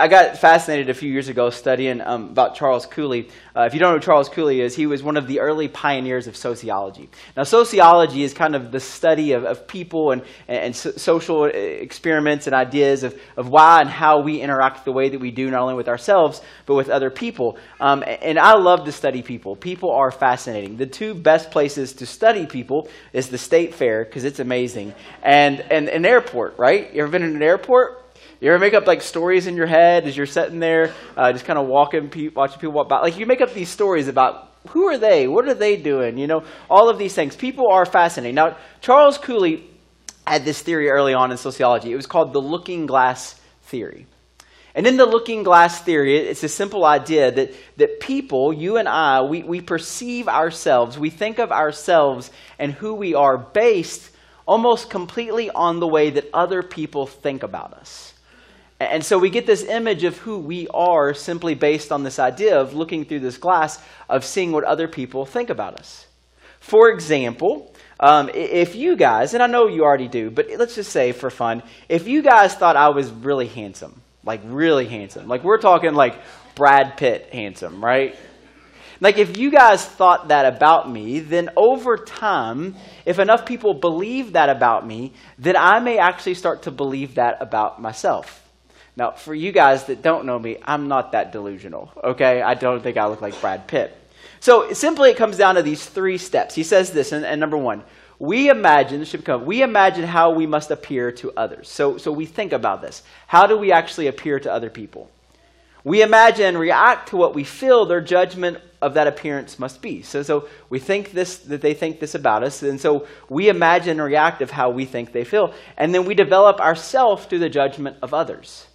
I 0.00 0.08
got 0.08 0.38
fascinated 0.38 0.88
a 0.88 0.94
few 0.94 1.12
years 1.12 1.28
ago 1.28 1.50
studying 1.50 2.00
um, 2.00 2.30
about 2.30 2.54
Charles 2.54 2.86
Cooley. 2.86 3.28
Uh, 3.54 3.64
if 3.64 3.74
you 3.74 3.80
don't 3.80 3.90
know 3.90 3.98
who 3.98 4.02
Charles 4.02 4.30
Cooley 4.30 4.62
is, 4.62 4.74
he 4.74 4.86
was 4.86 5.02
one 5.02 5.18
of 5.18 5.26
the 5.26 5.40
early 5.40 5.68
pioneers 5.68 6.26
of 6.26 6.34
sociology. 6.34 7.10
Now, 7.36 7.42
sociology 7.42 8.22
is 8.22 8.32
kind 8.32 8.56
of 8.56 8.72
the 8.72 8.80
study 8.80 9.32
of, 9.32 9.44
of 9.44 9.68
people 9.68 10.12
and, 10.12 10.22
and 10.48 10.74
so, 10.74 10.92
social 10.92 11.44
experiments 11.44 12.46
and 12.46 12.54
ideas 12.54 13.02
of, 13.02 13.20
of 13.36 13.48
why 13.48 13.82
and 13.82 13.90
how 13.90 14.20
we 14.22 14.40
interact 14.40 14.86
the 14.86 14.92
way 14.92 15.10
that 15.10 15.20
we 15.20 15.30
do, 15.30 15.50
not 15.50 15.60
only 15.60 15.74
with 15.74 15.88
ourselves, 15.88 16.40
but 16.64 16.74
with 16.74 16.88
other 16.88 17.10
people. 17.10 17.58
Um, 17.78 18.02
and 18.06 18.38
I 18.38 18.54
love 18.54 18.86
to 18.86 18.92
study 18.92 19.20
people. 19.20 19.56
People 19.56 19.90
are 19.90 20.10
fascinating. 20.10 20.78
The 20.78 20.86
two 20.86 21.12
best 21.12 21.50
places 21.50 21.92
to 21.94 22.06
study 22.06 22.46
people 22.46 22.88
is 23.12 23.28
the 23.28 23.38
state 23.38 23.74
fair, 23.74 24.06
because 24.06 24.24
it's 24.24 24.40
amazing, 24.40 24.94
and, 25.22 25.60
and 25.60 25.90
an 25.90 26.06
airport, 26.06 26.58
right? 26.58 26.94
You 26.94 27.02
ever 27.02 27.12
been 27.12 27.24
in 27.24 27.36
an 27.36 27.42
airport? 27.42 28.01
You 28.42 28.48
ever 28.48 28.58
make 28.58 28.74
up 28.74 28.88
like 28.88 29.02
stories 29.02 29.46
in 29.46 29.54
your 29.54 29.68
head 29.68 30.04
as 30.04 30.16
you're 30.16 30.26
sitting 30.26 30.58
there, 30.58 30.92
uh, 31.16 31.32
just 31.32 31.44
kind 31.44 31.60
of 31.60 31.68
walking, 31.68 32.08
pe- 32.08 32.26
watching 32.26 32.58
people 32.58 32.72
walk 32.72 32.88
by? 32.88 32.98
Like 32.98 33.16
you 33.16 33.24
make 33.24 33.40
up 33.40 33.54
these 33.54 33.68
stories 33.68 34.08
about 34.08 34.50
who 34.70 34.88
are 34.88 34.98
they? 34.98 35.28
What 35.28 35.46
are 35.46 35.54
they 35.54 35.76
doing? 35.76 36.18
You 36.18 36.26
know, 36.26 36.42
all 36.68 36.88
of 36.88 36.98
these 36.98 37.14
things. 37.14 37.36
People 37.36 37.68
are 37.70 37.86
fascinating. 37.86 38.34
Now, 38.34 38.56
Charles 38.80 39.16
Cooley 39.16 39.62
had 40.26 40.44
this 40.44 40.60
theory 40.60 40.90
early 40.90 41.14
on 41.14 41.30
in 41.30 41.36
sociology. 41.36 41.92
It 41.92 41.94
was 41.94 42.08
called 42.08 42.32
the 42.32 42.40
looking 42.40 42.86
glass 42.86 43.40
theory. 43.66 44.06
And 44.74 44.88
in 44.88 44.96
the 44.96 45.06
looking 45.06 45.44
glass 45.44 45.80
theory, 45.80 46.16
it's 46.16 46.42
a 46.42 46.48
simple 46.48 46.84
idea 46.84 47.30
that, 47.30 47.54
that 47.76 48.00
people, 48.00 48.52
you 48.52 48.76
and 48.76 48.88
I, 48.88 49.22
we, 49.22 49.44
we 49.44 49.60
perceive 49.60 50.26
ourselves, 50.26 50.98
we 50.98 51.10
think 51.10 51.38
of 51.38 51.52
ourselves 51.52 52.32
and 52.58 52.72
who 52.72 52.94
we 52.94 53.14
are 53.14 53.38
based 53.38 54.10
almost 54.46 54.90
completely 54.90 55.48
on 55.48 55.78
the 55.78 55.86
way 55.86 56.10
that 56.10 56.28
other 56.34 56.64
people 56.64 57.06
think 57.06 57.44
about 57.44 57.74
us. 57.74 58.11
And 58.90 59.04
so 59.04 59.18
we 59.18 59.30
get 59.30 59.46
this 59.46 59.64
image 59.64 60.04
of 60.04 60.18
who 60.18 60.38
we 60.38 60.68
are 60.68 61.14
simply 61.14 61.54
based 61.54 61.92
on 61.92 62.02
this 62.02 62.18
idea 62.18 62.58
of 62.58 62.74
looking 62.74 63.04
through 63.04 63.20
this 63.20 63.38
glass, 63.38 63.82
of 64.08 64.24
seeing 64.24 64.52
what 64.52 64.64
other 64.64 64.88
people 64.88 65.24
think 65.24 65.50
about 65.50 65.78
us. 65.78 66.06
For 66.60 66.90
example, 66.90 67.74
um, 67.98 68.30
if 68.32 68.74
you 68.74 68.96
guys, 68.96 69.34
and 69.34 69.42
I 69.42 69.46
know 69.46 69.68
you 69.68 69.82
already 69.82 70.08
do, 70.08 70.30
but 70.30 70.46
let's 70.58 70.74
just 70.74 70.92
say 70.92 71.12
for 71.12 71.30
fun, 71.30 71.62
if 71.88 72.06
you 72.06 72.22
guys 72.22 72.54
thought 72.54 72.76
I 72.76 72.90
was 72.90 73.10
really 73.10 73.48
handsome, 73.48 74.00
like 74.24 74.40
really 74.44 74.86
handsome, 74.86 75.28
like 75.28 75.44
we're 75.44 75.58
talking 75.58 75.94
like 75.94 76.20
Brad 76.54 76.96
Pitt 76.96 77.30
handsome, 77.32 77.84
right? 77.84 78.16
Like, 79.00 79.18
if 79.18 79.36
you 79.36 79.50
guys 79.50 79.84
thought 79.84 80.28
that 80.28 80.46
about 80.54 80.88
me, 80.88 81.18
then 81.18 81.50
over 81.56 81.96
time, 81.96 82.76
if 83.04 83.18
enough 83.18 83.44
people 83.44 83.74
believe 83.74 84.34
that 84.34 84.48
about 84.48 84.86
me, 84.86 85.12
then 85.38 85.56
I 85.56 85.80
may 85.80 85.98
actually 85.98 86.34
start 86.34 86.62
to 86.62 86.70
believe 86.70 87.16
that 87.16 87.38
about 87.40 87.82
myself. 87.82 88.41
Now, 88.96 89.12
for 89.12 89.34
you 89.34 89.52
guys 89.52 89.84
that 89.84 90.02
don't 90.02 90.26
know 90.26 90.38
me, 90.38 90.58
I'm 90.62 90.88
not 90.88 91.12
that 91.12 91.32
delusional, 91.32 91.90
okay? 92.04 92.42
I 92.42 92.54
don't 92.54 92.82
think 92.82 92.96
I 92.96 93.06
look 93.06 93.22
like 93.22 93.40
Brad 93.40 93.66
Pitt. 93.66 93.96
So 94.40 94.72
simply 94.72 95.10
it 95.10 95.16
comes 95.16 95.36
down 95.36 95.54
to 95.54 95.62
these 95.62 95.84
three 95.84 96.18
steps. 96.18 96.54
He 96.54 96.62
says 96.62 96.92
this, 96.92 97.12
and, 97.12 97.24
and 97.24 97.40
number 97.40 97.56
one, 97.56 97.84
we 98.18 98.50
imagine, 98.50 99.04
should 99.04 99.20
become, 99.20 99.46
we 99.46 99.62
imagine 99.62 100.04
how 100.04 100.32
we 100.32 100.46
must 100.46 100.70
appear 100.70 101.10
to 101.12 101.32
others. 101.36 101.68
So, 101.68 101.96
so 101.96 102.12
we 102.12 102.26
think 102.26 102.52
about 102.52 102.82
this. 102.82 103.02
How 103.26 103.46
do 103.46 103.56
we 103.56 103.72
actually 103.72 104.08
appear 104.08 104.38
to 104.40 104.52
other 104.52 104.68
people? 104.68 105.10
We 105.84 106.02
imagine 106.02 106.46
and 106.46 106.58
react 106.58 107.08
to 107.08 107.16
what 107.16 107.34
we 107.34 107.44
feel 107.44 107.86
their 107.86 108.00
judgment 108.00 108.58
of 108.80 108.94
that 108.94 109.06
appearance 109.06 109.58
must 109.58 109.80
be. 109.80 110.02
So, 110.02 110.22
so 110.22 110.48
we 110.68 110.78
think 110.78 111.12
this, 111.12 111.38
that 111.38 111.62
they 111.62 111.74
think 111.74 111.98
this 111.98 112.14
about 112.14 112.44
us, 112.44 112.62
and 112.62 112.80
so 112.80 113.06
we 113.28 113.48
imagine 113.48 113.92
and 113.98 114.02
react 114.02 114.42
of 114.42 114.50
how 114.50 114.70
we 114.70 114.84
think 114.84 115.12
they 115.12 115.24
feel. 115.24 115.54
And 115.76 115.94
then 115.94 116.04
we 116.04 116.14
develop 116.14 116.60
ourselves 116.60 117.24
through 117.24 117.40
the 117.40 117.48
judgment 117.48 117.96
of 118.02 118.12
others. 118.12 118.66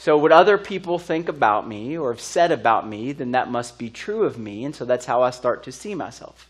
So, 0.00 0.16
what 0.16 0.32
other 0.32 0.56
people 0.56 0.98
think 0.98 1.28
about 1.28 1.68
me 1.68 1.98
or 1.98 2.10
have 2.10 2.22
said 2.22 2.52
about 2.52 2.88
me, 2.88 3.12
then 3.12 3.32
that 3.32 3.50
must 3.50 3.78
be 3.78 3.90
true 3.90 4.24
of 4.24 4.38
me. 4.38 4.64
And 4.64 4.74
so 4.74 4.86
that's 4.86 5.04
how 5.04 5.20
I 5.20 5.28
start 5.28 5.64
to 5.64 5.72
see 5.72 5.94
myself. 5.94 6.48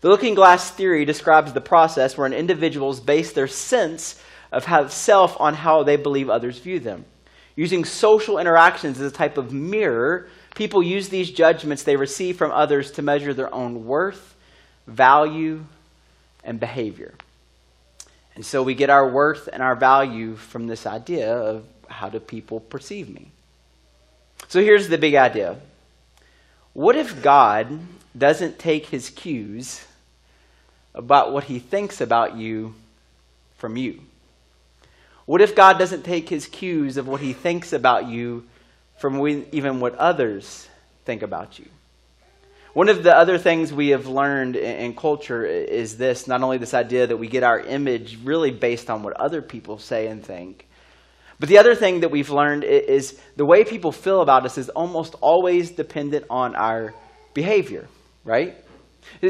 The 0.00 0.08
looking 0.08 0.34
glass 0.34 0.70
theory 0.70 1.04
describes 1.04 1.52
the 1.52 1.60
process 1.60 2.16
where 2.16 2.26
an 2.26 2.32
individuals 2.32 3.00
base 3.00 3.32
their 3.34 3.48
sense 3.48 4.18
of 4.50 4.90
self 4.90 5.38
on 5.38 5.52
how 5.52 5.82
they 5.82 5.96
believe 5.96 6.30
others 6.30 6.58
view 6.58 6.80
them. 6.80 7.04
Using 7.54 7.84
social 7.84 8.38
interactions 8.38 8.98
as 8.98 9.12
a 9.12 9.14
type 9.14 9.36
of 9.36 9.52
mirror, 9.52 10.28
people 10.54 10.82
use 10.82 11.10
these 11.10 11.30
judgments 11.30 11.82
they 11.82 11.96
receive 11.96 12.38
from 12.38 12.50
others 12.50 12.92
to 12.92 13.02
measure 13.02 13.34
their 13.34 13.54
own 13.54 13.84
worth, 13.84 14.34
value, 14.86 15.66
and 16.42 16.58
behavior. 16.58 17.12
And 18.36 18.44
so 18.44 18.62
we 18.62 18.74
get 18.74 18.88
our 18.88 19.06
worth 19.06 19.50
and 19.52 19.62
our 19.62 19.76
value 19.76 20.36
from 20.36 20.66
this 20.66 20.86
idea 20.86 21.36
of 21.36 21.66
how 21.88 22.08
do 22.08 22.20
people 22.20 22.60
perceive 22.60 23.08
me? 23.08 23.30
So 24.48 24.60
here's 24.60 24.88
the 24.88 24.98
big 24.98 25.14
idea. 25.14 25.56
What 26.72 26.96
if 26.96 27.22
God 27.22 27.80
doesn't 28.16 28.58
take 28.58 28.86
his 28.86 29.10
cues 29.10 29.84
about 30.94 31.32
what 31.32 31.44
he 31.44 31.58
thinks 31.58 32.00
about 32.00 32.36
you 32.36 32.74
from 33.58 33.76
you? 33.76 34.00
What 35.24 35.40
if 35.40 35.54
God 35.54 35.78
doesn't 35.78 36.04
take 36.04 36.28
his 36.28 36.46
cues 36.46 36.96
of 36.96 37.08
what 37.08 37.20
he 37.20 37.32
thinks 37.32 37.72
about 37.72 38.06
you 38.06 38.44
from 38.98 39.26
even 39.26 39.80
what 39.80 39.94
others 39.96 40.68
think 41.04 41.22
about 41.22 41.58
you? 41.58 41.66
One 42.74 42.90
of 42.90 43.02
the 43.02 43.16
other 43.16 43.38
things 43.38 43.72
we 43.72 43.88
have 43.88 44.06
learned 44.06 44.54
in 44.54 44.94
culture 44.94 45.46
is 45.46 45.96
this 45.96 46.28
not 46.28 46.42
only 46.42 46.58
this 46.58 46.74
idea 46.74 47.06
that 47.06 47.16
we 47.16 47.26
get 47.26 47.42
our 47.42 47.58
image 47.58 48.18
really 48.22 48.50
based 48.50 48.90
on 48.90 49.02
what 49.02 49.14
other 49.14 49.40
people 49.40 49.78
say 49.78 50.08
and 50.08 50.22
think, 50.22 50.66
but 51.38 51.48
the 51.48 51.58
other 51.58 51.74
thing 51.74 52.00
that 52.00 52.10
we've 52.10 52.30
learned 52.30 52.64
is 52.64 53.18
the 53.36 53.44
way 53.44 53.64
people 53.64 53.92
feel 53.92 54.22
about 54.22 54.46
us 54.46 54.56
is 54.56 54.68
almost 54.70 55.14
always 55.20 55.70
dependent 55.70 56.24
on 56.30 56.54
our 56.56 56.94
behavior, 57.34 57.88
right? 58.24 58.56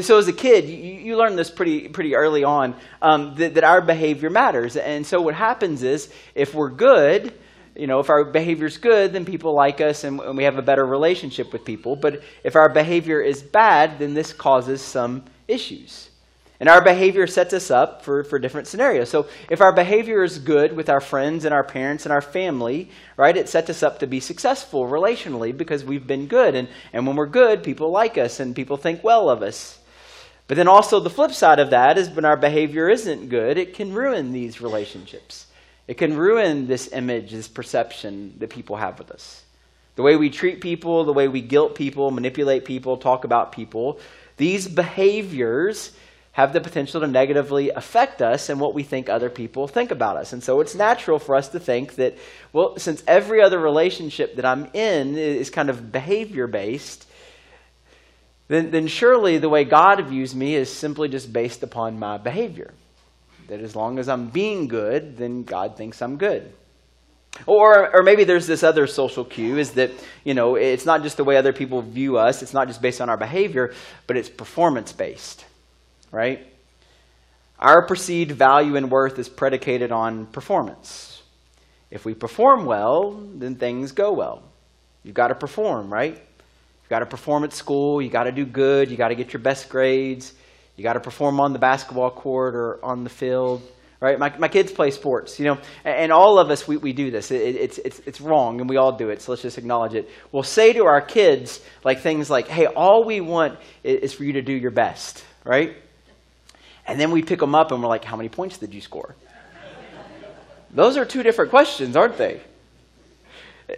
So 0.01 0.17
as 0.17 0.27
a 0.27 0.33
kid, 0.33 0.65
you, 0.65 0.75
you 0.75 1.17
learn 1.17 1.35
this 1.35 1.51
pretty 1.51 1.87
pretty 1.89 2.15
early 2.15 2.43
on 2.43 2.75
um, 3.01 3.35
that, 3.35 3.53
that 3.55 3.63
our 3.63 3.81
behavior 3.81 4.29
matters. 4.29 4.75
And 4.75 5.05
so 5.05 5.21
what 5.21 5.35
happens 5.35 5.83
is 5.83 6.11
if 6.33 6.53
we're 6.55 6.71
good, 6.71 7.33
you 7.75 7.85
know, 7.85 7.99
if 7.99 8.09
our 8.09 8.25
behavior's 8.25 8.77
good, 8.77 9.13
then 9.13 9.23
people 9.23 9.53
like 9.53 9.81
us 9.81 10.03
and, 10.03 10.19
and 10.19 10.35
we 10.35 10.45
have 10.45 10.57
a 10.57 10.63
better 10.63 10.85
relationship 10.85 11.53
with 11.53 11.63
people. 11.63 11.95
But 11.95 12.23
if 12.43 12.55
our 12.55 12.69
behavior 12.69 13.21
is 13.21 13.43
bad, 13.43 13.99
then 13.99 14.13
this 14.13 14.33
causes 14.33 14.81
some 14.81 15.25
issues. 15.47 16.09
And 16.59 16.69
our 16.69 16.81
behavior 16.83 17.27
sets 17.27 17.53
us 17.53 17.69
up 17.69 18.01
for, 18.01 18.23
for 18.23 18.39
different 18.39 18.67
scenarios. 18.67 19.09
So 19.09 19.27
if 19.49 19.61
our 19.61 19.71
behavior 19.71 20.23
is 20.23 20.39
good 20.39 20.73
with 20.73 20.89
our 20.89 21.01
friends 21.01 21.45
and 21.45 21.53
our 21.53 21.63
parents 21.63 22.05
and 22.05 22.11
our 22.11 22.21
family, 22.21 22.89
right, 23.15 23.37
it 23.37 23.47
sets 23.47 23.69
us 23.69 23.83
up 23.83 23.99
to 23.99 24.07
be 24.07 24.19
successful 24.19 24.87
relationally 24.87 25.55
because 25.55 25.85
we've 25.85 26.07
been 26.07 26.25
good. 26.25 26.55
And, 26.55 26.67
and 26.93 27.05
when 27.05 27.15
we're 27.15 27.27
good, 27.27 27.63
people 27.63 27.91
like 27.91 28.17
us 28.17 28.39
and 28.39 28.55
people 28.55 28.77
think 28.77 29.03
well 29.03 29.29
of 29.29 29.43
us. 29.43 29.77
But 30.47 30.57
then 30.57 30.67
also 30.67 30.99
the 30.99 31.09
flip 31.11 31.31
side 31.31 31.59
of 31.59 31.71
that 31.71 31.97
is 31.97 32.09
when 32.09 32.25
our 32.25 32.37
behavior 32.37 32.89
isn't 32.89 33.29
good, 33.29 33.57
it 33.57 33.75
can 33.75 33.93
ruin 33.93 34.31
these 34.31 34.59
relationships. 34.59 35.45
It 35.87 35.97
can 35.97 36.17
ruin 36.17 36.67
this 36.67 36.91
image, 36.91 37.31
this 37.31 37.47
perception 37.47 38.33
that 38.39 38.49
people 38.49 38.77
have 38.77 38.97
with 38.97 39.11
us. 39.11 39.43
The 39.95 40.03
way 40.03 40.15
we 40.15 40.29
treat 40.29 40.61
people, 40.61 41.05
the 41.05 41.13
way 41.13 41.27
we 41.27 41.41
guilt 41.41 41.75
people, 41.75 42.11
manipulate 42.11 42.65
people, 42.65 42.97
talk 42.97 43.25
about 43.25 43.51
people, 43.51 43.99
these 44.37 44.67
behaviors 44.67 45.91
have 46.37 46.53
the 46.53 46.61
potential 46.61 47.01
to 47.01 47.07
negatively 47.07 47.71
affect 47.71 48.21
us 48.21 48.49
and 48.49 48.59
what 48.59 48.75
we 48.75 48.83
think 48.83 49.09
other 49.09 49.27
people 49.27 49.67
think 49.67 49.89
about 49.89 50.17
us. 50.17 50.33
And 50.33 50.43
so 50.43 50.61
it's 50.61 50.75
natural 50.75 51.17
for 51.17 51.35
us 51.35 51.49
to 51.49 51.59
think 51.59 51.95
that, 51.95 52.15
well, 52.53 52.77
since 52.77 53.03
every 53.07 53.41
other 53.41 53.57
relationship 53.57 54.35
that 54.35 54.45
I'm 54.45 54.65
in 54.75 55.17
is 55.17 55.49
kind 55.49 55.67
of 55.67 55.91
behavior 55.91 56.45
based, 56.45 57.07
then, 58.49 58.69
then 58.69 58.85
surely 58.85 59.39
the 59.39 59.49
way 59.49 59.63
God 59.63 59.99
views 60.05 60.35
me 60.35 60.53
is 60.53 60.71
simply 60.71 61.09
just 61.09 61.33
based 61.33 61.63
upon 61.63 61.97
my 61.97 62.19
behavior. 62.19 62.71
That 63.47 63.59
as 63.59 63.75
long 63.75 63.97
as 63.97 64.07
I'm 64.07 64.27
being 64.27 64.67
good, 64.67 65.17
then 65.17 65.41
God 65.41 65.75
thinks 65.75 66.03
I'm 66.03 66.17
good. 66.17 66.53
Or, 67.47 67.95
or 67.95 68.03
maybe 68.03 68.25
there's 68.25 68.45
this 68.45 68.61
other 68.61 68.85
social 68.85 69.25
cue 69.25 69.57
is 69.57 69.71
that, 69.71 69.89
you 70.23 70.35
know, 70.35 70.53
it's 70.53 70.85
not 70.85 71.01
just 71.01 71.17
the 71.17 71.23
way 71.23 71.35
other 71.35 71.51
people 71.51 71.81
view 71.81 72.19
us, 72.19 72.43
it's 72.43 72.53
not 72.53 72.67
just 72.67 72.79
based 72.79 73.01
on 73.01 73.09
our 73.09 73.17
behavior, 73.17 73.73
but 74.05 74.17
it's 74.17 74.29
performance 74.29 74.93
based 74.93 75.46
right? 76.11 76.45
Our 77.59 77.85
perceived 77.85 78.31
value 78.31 78.75
and 78.75 78.91
worth 78.91 79.17
is 79.17 79.29
predicated 79.29 79.91
on 79.91 80.27
performance. 80.27 81.21
If 81.89 82.05
we 82.05 82.13
perform 82.13 82.65
well, 82.65 83.11
then 83.35 83.55
things 83.55 83.93
go 83.93 84.13
well. 84.13 84.43
You've 85.03 85.15
got 85.15 85.29
to 85.29 85.35
perform, 85.35 85.91
right? 85.91 86.13
You've 86.13 86.89
got 86.89 86.99
to 86.99 87.05
perform 87.05 87.43
at 87.43 87.53
school. 87.53 88.01
You've 88.01 88.11
got 88.11 88.25
to 88.25 88.31
do 88.31 88.45
good. 88.45 88.89
You've 88.89 88.97
got 88.97 89.07
to 89.07 89.15
get 89.15 89.33
your 89.33 89.41
best 89.41 89.69
grades. 89.69 90.33
You've 90.75 90.83
got 90.83 90.93
to 90.93 90.99
perform 90.99 91.39
on 91.39 91.53
the 91.53 91.59
basketball 91.59 92.11
court 92.11 92.55
or 92.55 92.83
on 92.85 93.03
the 93.03 93.09
field, 93.09 93.63
right? 93.99 94.19
My, 94.19 94.37
my 94.37 94.47
kids 94.47 94.71
play 94.71 94.91
sports, 94.91 95.39
you 95.39 95.45
know, 95.45 95.57
and, 95.83 96.11
all 96.11 96.37
of 96.37 96.51
us, 96.51 96.67
we, 96.67 96.77
we 96.77 96.93
do 96.93 97.09
this. 97.09 97.31
It, 97.31 97.55
it's, 97.55 97.79
it's, 97.79 97.99
it's 98.05 98.21
wrong, 98.21 98.61
and 98.61 98.69
we 98.69 98.77
all 98.77 98.95
do 98.95 99.09
it, 99.09 99.23
so 99.23 99.31
let's 99.31 99.41
just 99.41 99.57
acknowledge 99.57 99.95
it. 99.95 100.07
We'll 100.31 100.43
say 100.43 100.73
to 100.73 100.85
our 100.85 101.01
kids, 101.01 101.59
like 101.83 102.01
things 102.01 102.29
like, 102.29 102.47
hey, 102.47 102.67
all 102.67 103.05
we 103.05 103.21
want 103.21 103.57
is 103.83 104.13
for 104.13 104.23
you 104.23 104.33
to 104.33 104.43
do 104.43 104.53
your 104.53 104.69
best, 104.69 105.25
right? 105.43 105.75
And 106.87 106.99
then 106.99 107.11
we 107.11 107.21
pick 107.21 107.39
them 107.39 107.53
up 107.53 107.71
and 107.71 107.81
we're 107.81 107.89
like, 107.89 108.05
how 108.05 108.15
many 108.15 108.29
points 108.29 108.57
did 108.57 108.73
you 108.73 108.81
score? 108.81 109.15
Those 110.71 110.97
are 110.97 111.05
two 111.05 111.21
different 111.21 111.51
questions, 111.51 111.95
aren't 111.95 112.17
they? 112.17 112.41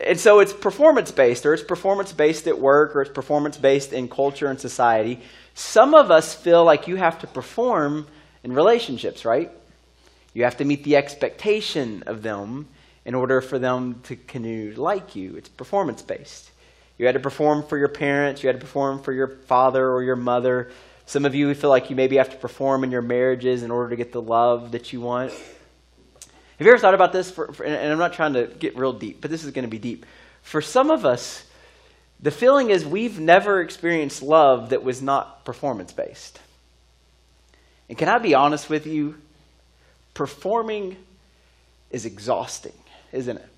And 0.05 0.19
so 0.19 0.39
it's 0.39 0.53
performance 0.53 1.11
based, 1.11 1.45
or 1.45 1.53
it's 1.53 1.63
performance 1.63 2.13
based 2.13 2.47
at 2.47 2.59
work, 2.59 2.95
or 2.95 3.01
it's 3.01 3.11
performance 3.11 3.57
based 3.57 3.91
in 3.91 4.07
culture 4.07 4.47
and 4.47 4.59
society. 4.59 5.19
Some 5.55 5.95
of 5.95 6.11
us 6.11 6.35
feel 6.35 6.63
like 6.63 6.87
you 6.87 6.95
have 6.97 7.19
to 7.19 7.27
perform 7.27 8.05
in 8.43 8.53
relationships, 8.53 9.25
right? 9.25 9.51
You 10.33 10.43
have 10.43 10.57
to 10.57 10.65
meet 10.65 10.83
the 10.83 10.95
expectation 10.95 12.03
of 12.05 12.21
them 12.21 12.67
in 13.03 13.15
order 13.15 13.41
for 13.41 13.57
them 13.57 14.01
to 14.03 14.15
to 14.15 14.73
like 14.75 15.15
you. 15.15 15.35
It's 15.35 15.49
performance 15.49 16.03
based. 16.03 16.51
You 16.99 17.07
had 17.07 17.13
to 17.13 17.19
perform 17.19 17.63
for 17.63 17.77
your 17.77 17.87
parents, 17.87 18.43
you 18.43 18.47
had 18.47 18.59
to 18.59 18.61
perform 18.61 19.01
for 19.01 19.13
your 19.13 19.27
father 19.27 19.89
or 19.89 20.03
your 20.03 20.17
mother 20.17 20.69
some 21.09 21.25
of 21.25 21.33
you 21.33 21.51
feel 21.55 21.71
like 21.71 21.89
you 21.89 21.95
maybe 21.95 22.17
have 22.17 22.29
to 22.29 22.37
perform 22.37 22.83
in 22.83 22.91
your 22.91 23.01
marriages 23.01 23.63
in 23.63 23.71
order 23.71 23.89
to 23.89 23.95
get 23.95 24.11
the 24.11 24.21
love 24.21 24.73
that 24.73 24.93
you 24.93 25.01
want. 25.01 25.31
Have 25.31 26.67
you 26.67 26.67
ever 26.67 26.77
thought 26.77 26.93
about 26.93 27.13
this? 27.13 27.31
For, 27.31 27.51
for, 27.51 27.63
and 27.63 27.91
I'm 27.91 27.97
not 27.97 28.13
trying 28.13 28.33
to 28.33 28.45
get 28.45 28.77
real 28.77 28.93
deep, 28.93 29.19
but 29.19 29.31
this 29.31 29.43
is 29.43 29.49
going 29.49 29.63
to 29.63 29.71
be 29.71 29.79
deep. 29.79 30.05
For 30.43 30.61
some 30.61 30.91
of 30.91 31.07
us, 31.07 31.43
the 32.19 32.29
feeling 32.29 32.69
is 32.69 32.85
we've 32.85 33.19
never 33.19 33.59
experienced 33.59 34.21
love 34.21 34.69
that 34.69 34.83
was 34.83 35.01
not 35.01 35.45
performance 35.45 35.91
based. 35.91 36.39
And 37.89 37.97
can 37.97 38.07
I 38.07 38.19
be 38.19 38.35
honest 38.35 38.69
with 38.69 38.85
you? 38.85 39.15
Performing 40.13 40.95
is 41.89 42.05
exhausting, 42.05 42.73
isn't 43.11 43.37
it? 43.37 43.49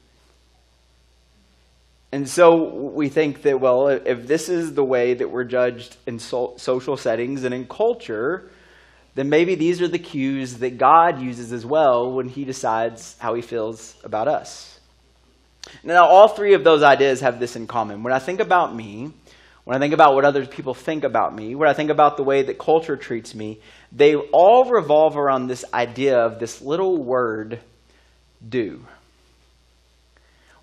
And 2.12 2.27
so 2.27 2.63
we 2.63 3.08
think 3.08 3.44
that, 3.44 3.60
well, 3.60 3.88
if 3.88 4.27
this 4.27 4.50
is 4.50 4.74
the 4.74 4.84
way 4.84 5.13
that 5.13 5.32
we're 5.32 5.46
judged 5.46 5.96
in 6.06 6.20
so- 6.20 6.56
social 6.58 6.98
settings 6.98 7.46
and 7.46 7.53
in 7.53 7.65
culture, 7.65 8.50
then 9.15 9.30
maybe 9.30 9.56
these 9.56 9.82
are 9.82 9.88
the 9.88 10.00
cues 10.00 10.58
that 10.58 10.77
God 10.77 11.22
uses 11.22 11.53
as 11.53 11.65
well 11.65 12.12
when 12.12 12.27
he 12.27 12.44
decides 12.44 13.15
how 13.20 13.34
he 13.34 13.41
feels 13.41 13.96
about 14.03 14.27
us. 14.27 14.80
Now, 15.84 16.06
all 16.06 16.27
three 16.27 16.53
of 16.53 16.63
those 16.63 16.84
ideas 16.84 17.22
have 17.22 17.39
this 17.39 17.56
in 17.56 17.68
common. 17.68 18.03
When 18.03 18.13
I 18.13 18.20
think 18.20 18.41
about 18.41 18.75
me, 18.75 19.12
when 19.63 19.77
I 19.77 19.80
think 19.80 19.94
about 19.94 20.15
what 20.15 20.25
other 20.25 20.46
people 20.46 20.74
think 20.74 21.03
about 21.06 21.34
me, 21.34 21.56
when 21.56 21.70
I 21.70 21.74
think 21.74 21.91
about 21.91 22.18
the 22.18 22.24
way 22.24 22.41
that 22.41 22.58
culture 22.58 22.98
treats 22.98 23.34
me, 23.36 23.60
they 23.91 24.15
all 24.15 24.65
revolve 24.65 25.15
around 25.15 25.48
this 25.48 25.63
idea 25.74 26.18
of 26.20 26.39
this 26.39 26.62
little 26.62 26.98
word, 27.01 27.60
do 28.48 28.86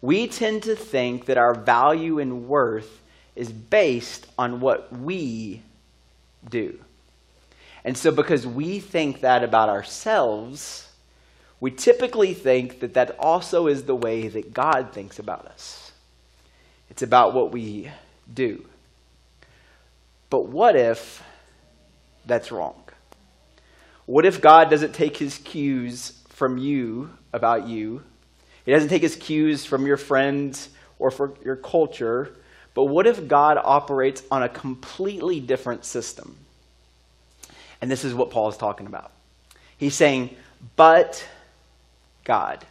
we 0.00 0.28
tend 0.28 0.62
to 0.64 0.76
think 0.76 1.26
that 1.26 1.38
our 1.38 1.54
value 1.54 2.18
and 2.18 2.48
worth 2.48 3.02
is 3.34 3.50
based 3.50 4.26
on 4.38 4.60
what 4.60 4.92
we 4.92 5.62
do. 6.48 6.78
And 7.84 7.96
so, 7.96 8.10
because 8.10 8.46
we 8.46 8.80
think 8.80 9.20
that 9.20 9.42
about 9.42 9.68
ourselves, 9.68 10.88
we 11.60 11.70
typically 11.70 12.34
think 12.34 12.80
that 12.80 12.94
that 12.94 13.16
also 13.18 13.66
is 13.66 13.84
the 13.84 13.94
way 13.94 14.28
that 14.28 14.52
God 14.52 14.92
thinks 14.92 15.18
about 15.18 15.46
us. 15.46 15.92
It's 16.90 17.02
about 17.02 17.34
what 17.34 17.52
we 17.52 17.90
do. 18.32 18.64
But 20.30 20.46
what 20.46 20.76
if 20.76 21.22
that's 22.26 22.52
wrong? 22.52 22.82
What 24.06 24.24
if 24.26 24.40
God 24.40 24.70
doesn't 24.70 24.94
take 24.94 25.16
his 25.16 25.38
cues 25.38 26.12
from 26.28 26.58
you 26.58 27.10
about 27.32 27.66
you 27.66 28.02
he 28.68 28.74
doesn't 28.74 28.90
take 28.90 29.00
his 29.00 29.16
cues 29.16 29.64
from 29.64 29.86
your 29.86 29.96
friends 29.96 30.68
or 30.98 31.10
from 31.10 31.32
your 31.42 31.56
culture. 31.56 32.36
But 32.74 32.84
what 32.84 33.06
if 33.06 33.26
God 33.26 33.58
operates 33.64 34.22
on 34.30 34.42
a 34.42 34.48
completely 34.50 35.40
different 35.40 35.86
system? 35.86 36.36
And 37.80 37.90
this 37.90 38.04
is 38.04 38.12
what 38.12 38.30
Paul 38.30 38.50
is 38.50 38.58
talking 38.58 38.86
about. 38.86 39.10
He's 39.78 39.94
saying, 39.94 40.36
but 40.76 41.26
God. 42.24 42.62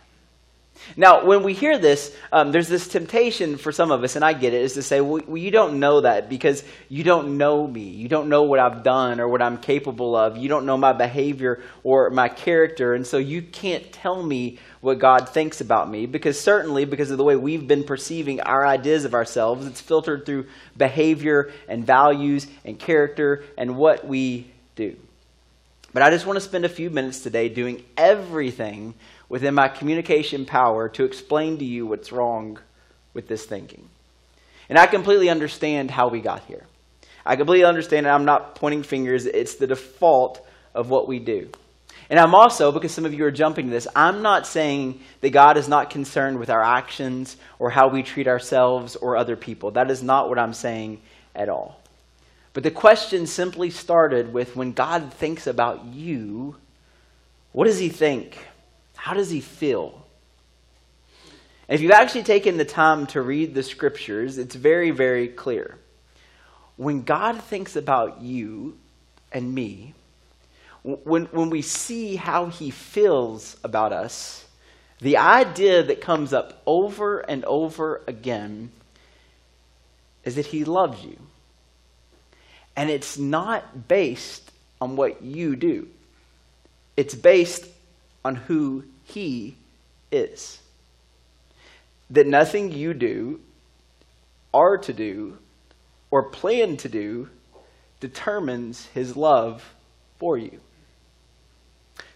Now, 0.95 1.25
when 1.25 1.43
we 1.43 1.53
hear 1.53 1.77
this, 1.77 2.15
um, 2.31 2.51
there's 2.51 2.67
this 2.67 2.87
temptation 2.87 3.57
for 3.57 3.71
some 3.71 3.91
of 3.91 4.03
us, 4.03 4.15
and 4.15 4.23
I 4.23 4.33
get 4.33 4.53
it, 4.53 4.61
is 4.61 4.73
to 4.73 4.81
say, 4.81 5.01
well, 5.01 5.21
well, 5.27 5.37
you 5.37 5.51
don't 5.51 5.79
know 5.79 6.01
that 6.01 6.29
because 6.29 6.63
you 6.89 7.03
don't 7.03 7.37
know 7.37 7.67
me. 7.67 7.83
You 7.83 8.07
don't 8.07 8.29
know 8.29 8.43
what 8.43 8.59
I've 8.59 8.83
done 8.83 9.19
or 9.19 9.27
what 9.27 9.41
I'm 9.41 9.57
capable 9.57 10.15
of. 10.15 10.37
You 10.37 10.49
don't 10.49 10.65
know 10.65 10.77
my 10.77 10.93
behavior 10.93 11.61
or 11.83 12.09
my 12.09 12.29
character, 12.29 12.93
and 12.93 13.05
so 13.05 13.17
you 13.17 13.41
can't 13.41 13.91
tell 13.91 14.23
me 14.23 14.59
what 14.81 14.99
God 14.99 15.29
thinks 15.29 15.61
about 15.61 15.89
me 15.89 16.05
because 16.05 16.39
certainly, 16.39 16.85
because 16.85 17.11
of 17.11 17.17
the 17.17 17.23
way 17.23 17.35
we've 17.35 17.67
been 17.67 17.83
perceiving 17.83 18.41
our 18.41 18.65
ideas 18.65 19.05
of 19.05 19.13
ourselves, 19.13 19.65
it's 19.67 19.81
filtered 19.81 20.25
through 20.25 20.45
behavior 20.77 21.51
and 21.67 21.85
values 21.85 22.47
and 22.63 22.79
character 22.79 23.43
and 23.57 23.75
what 23.75 24.07
we 24.07 24.47
do. 24.75 24.95
But 25.93 26.03
I 26.03 26.09
just 26.09 26.25
want 26.25 26.37
to 26.37 26.41
spend 26.41 26.63
a 26.63 26.69
few 26.69 26.89
minutes 26.89 27.21
today 27.21 27.49
doing 27.49 27.83
everything 27.97 28.93
within 29.29 29.53
my 29.53 29.67
communication 29.67 30.45
power 30.45 30.89
to 30.89 31.03
explain 31.03 31.57
to 31.57 31.65
you 31.65 31.85
what's 31.85 32.11
wrong 32.11 32.59
with 33.13 33.27
this 33.27 33.45
thinking. 33.45 33.87
And 34.69 34.77
I 34.77 34.85
completely 34.87 35.29
understand 35.29 35.91
how 35.91 36.07
we 36.07 36.21
got 36.21 36.43
here. 36.45 36.65
I 37.25 37.35
completely 37.35 37.65
understand, 37.65 38.05
and 38.05 38.13
I'm 38.13 38.25
not 38.25 38.55
pointing 38.55 38.83
fingers, 38.83 39.25
it's 39.25 39.55
the 39.55 39.67
default 39.67 40.45
of 40.73 40.89
what 40.89 41.07
we 41.07 41.19
do. 41.19 41.49
And 42.09 42.19
I'm 42.19 42.33
also, 42.33 42.71
because 42.71 42.93
some 42.93 43.05
of 43.05 43.13
you 43.13 43.25
are 43.25 43.31
jumping 43.31 43.65
to 43.65 43.71
this, 43.71 43.87
I'm 43.93 44.21
not 44.21 44.47
saying 44.47 45.01
that 45.19 45.31
God 45.31 45.57
is 45.57 45.67
not 45.67 45.89
concerned 45.89 46.39
with 46.39 46.49
our 46.49 46.63
actions 46.63 47.35
or 47.59 47.69
how 47.69 47.89
we 47.89 48.01
treat 48.01 48.27
ourselves 48.27 48.95
or 48.95 49.17
other 49.17 49.35
people. 49.35 49.71
That 49.71 49.91
is 49.91 50.01
not 50.01 50.29
what 50.29 50.39
I'm 50.39 50.53
saying 50.53 51.01
at 51.35 51.49
all. 51.49 51.81
But 52.53 52.63
the 52.63 52.71
question 52.71 53.27
simply 53.27 53.69
started 53.69 54.33
with 54.33 54.55
when 54.55 54.71
God 54.71 55.13
thinks 55.13 55.47
about 55.47 55.85
you, 55.85 56.55
what 57.51 57.65
does 57.65 57.77
he 57.77 57.89
think? 57.89 58.37
How 59.07 59.13
does 59.13 59.29
he 59.29 59.39
feel? 59.39 60.05
If 61.69 61.79
you've 61.79 61.91
actually 61.91 62.23
taken 62.23 62.57
the 62.57 62.65
time 62.65 63.07
to 63.07 63.21
read 63.21 63.55
the 63.55 63.63
scriptures, 63.63 64.37
it's 64.37 64.53
very, 64.53 64.91
very 64.91 65.29
clear. 65.29 65.77
When 66.75 67.03
God 67.03 67.41
thinks 67.41 67.77
about 67.77 68.21
you 68.21 68.77
and 69.31 69.55
me, 69.55 69.93
when, 70.83 71.27
when 71.27 71.49
we 71.49 71.61
see 71.61 72.17
how 72.17 72.47
he 72.47 72.69
feels 72.69 73.55
about 73.63 73.93
us, 73.93 74.45
the 74.99 75.15
idea 75.15 75.83
that 75.83 76.01
comes 76.01 76.33
up 76.33 76.61
over 76.65 77.19
and 77.19 77.45
over 77.45 78.01
again 78.07 78.71
is 80.25 80.35
that 80.35 80.47
he 80.47 80.65
loves 80.65 81.01
you. 81.05 81.17
And 82.75 82.89
it's 82.89 83.17
not 83.17 83.87
based 83.87 84.51
on 84.81 84.97
what 84.97 85.21
you 85.21 85.55
do, 85.55 85.87
it's 86.97 87.15
based 87.15 87.65
on 88.25 88.35
who 88.35 88.83
he 89.07 89.55
is. 90.11 90.59
That 92.09 92.27
nothing 92.27 92.71
you 92.71 92.93
do, 92.93 93.41
are 94.53 94.77
to 94.77 94.93
do, 94.93 95.37
or 96.11 96.23
plan 96.23 96.77
to 96.77 96.89
do 96.89 97.29
determines 97.99 98.85
his 98.87 99.17
love 99.17 99.63
for 100.19 100.37
you. 100.37 100.59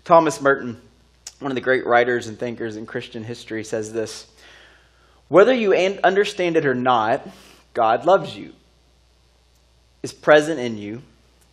Thomas 0.04 0.42
Merton, 0.42 0.80
one 1.40 1.52
of 1.52 1.56
the 1.56 1.62
great 1.62 1.86
writers 1.86 2.28
and 2.28 2.38
thinkers 2.40 2.78
in 2.78 2.86
Christian 2.86 3.24
history, 3.24 3.64
says 3.64 3.92
this 3.92 4.28
Whether 5.28 5.54
you 5.54 5.74
understand 5.74 6.58
it 6.58 6.66
or 6.66 6.76
not, 6.76 7.28
God 7.74 8.06
loves 8.06 8.36
you, 8.36 8.54
is 10.04 10.14
present 10.14 10.60
in 10.60 10.78
you, 10.78 11.02